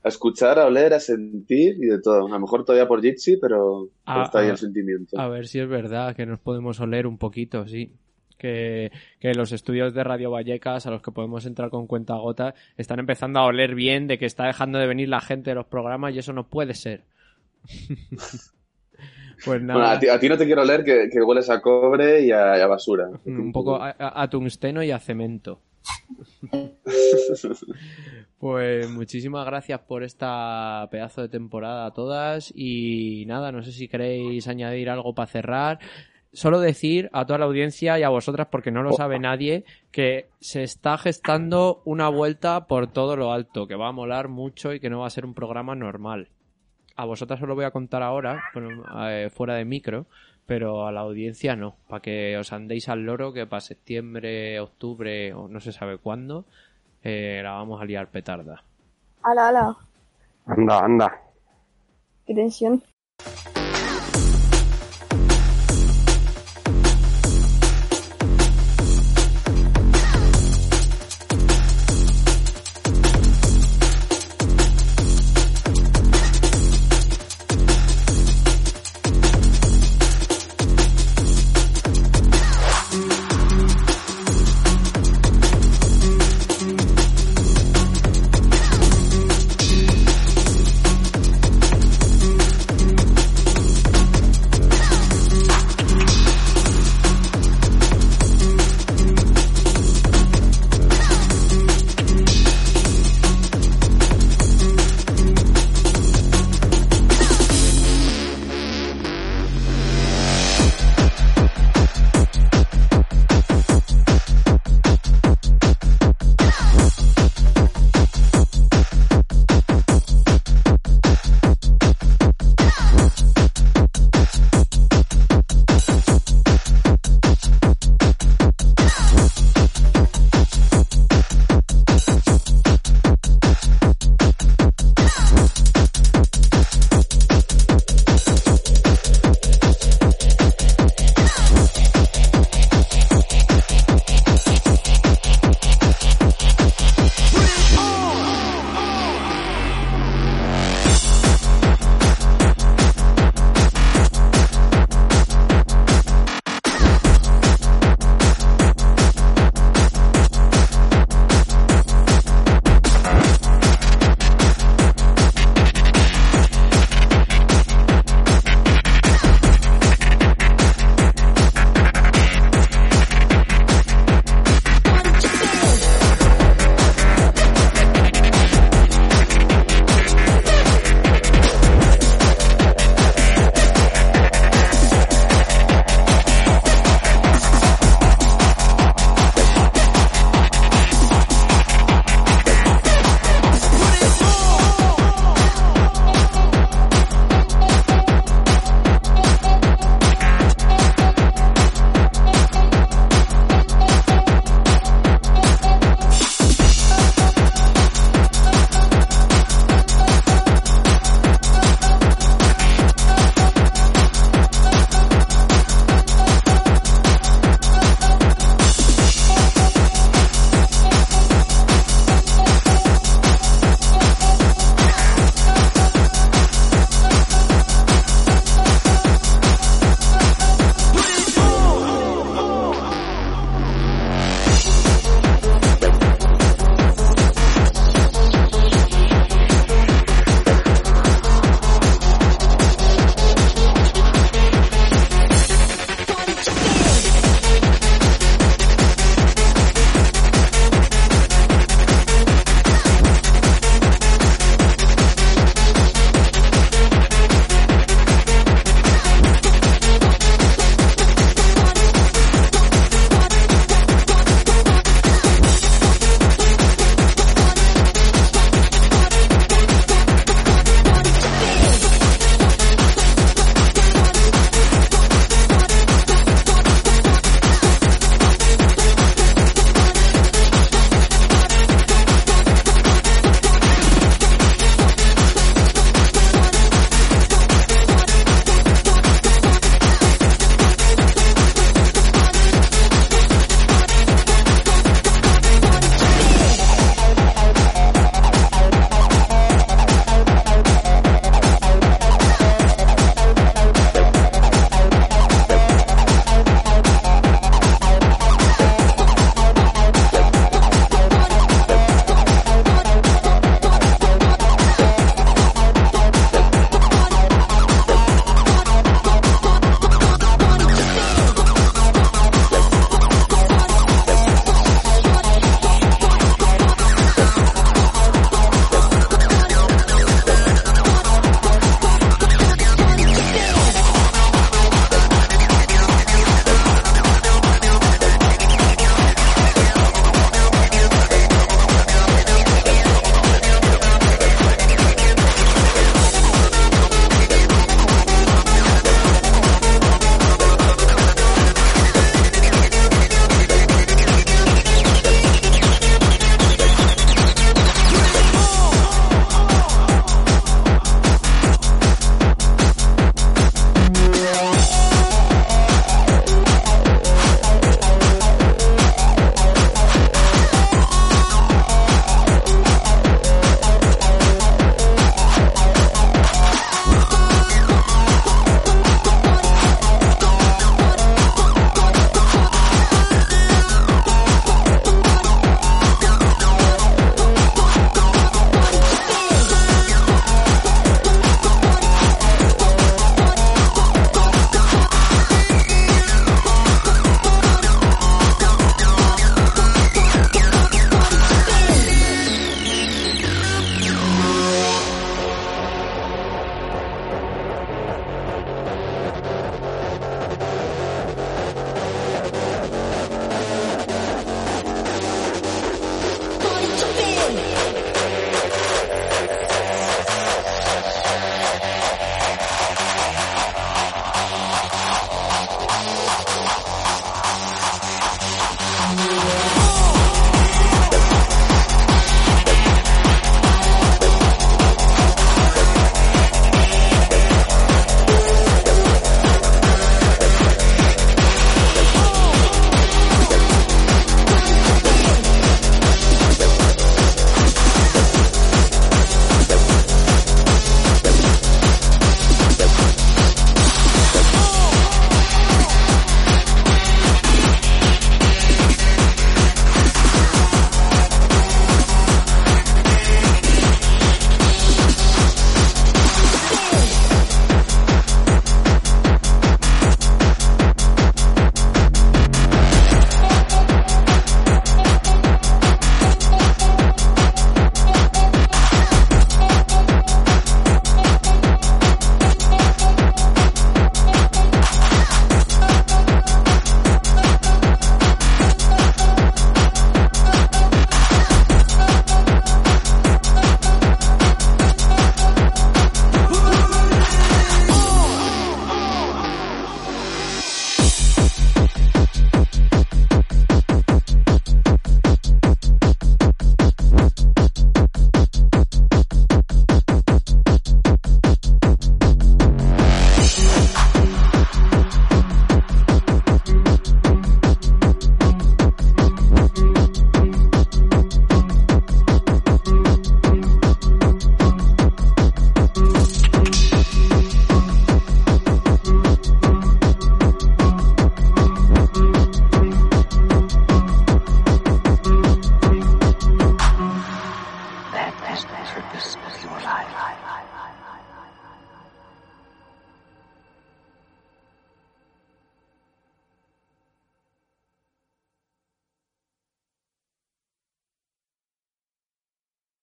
[0.04, 2.26] a escuchar, a oler, a sentir y de todo.
[2.26, 5.18] A lo mejor todavía por Jitsi, pero, A- está ahí el sentimiento.
[5.18, 7.90] A ver si es verdad que nos podemos oler un poquito, sí.
[8.42, 8.90] Que,
[9.20, 12.98] que los estudios de Radio Vallecas, a los que podemos entrar con cuenta gota, están
[12.98, 16.12] empezando a oler bien de que está dejando de venir la gente de los programas
[16.12, 17.02] y eso no puede ser.
[19.44, 19.78] pues nada.
[19.78, 22.32] Bueno, a ti, a ti no te quiero oler que, que hueles a cobre y
[22.32, 23.10] a, basura.
[23.26, 25.60] un poco a, a- a tungsteno y a cemento.
[28.38, 33.86] Pues muchísimas gracias por esta pedazo de temporada a todas y nada, no sé si
[33.86, 35.78] queréis añadir algo para cerrar.
[36.32, 40.28] Solo decir a toda la audiencia y a vosotras, porque no lo sabe nadie, que
[40.40, 44.80] se está gestando una vuelta por todo lo alto, que va a molar mucho y
[44.80, 46.28] que no va a ser un programa normal.
[46.96, 50.06] A vosotras os lo voy a contar ahora, bueno, eh, fuera de micro,
[50.46, 55.34] pero a la audiencia no, para que os andéis al loro que para septiembre, octubre
[55.34, 56.46] o no se sabe cuándo
[57.02, 58.62] eh, la vamos a liar petarda.
[59.22, 59.76] Ala, ala.
[60.46, 61.22] Anda, anda.
[62.26, 62.82] Qué tensión.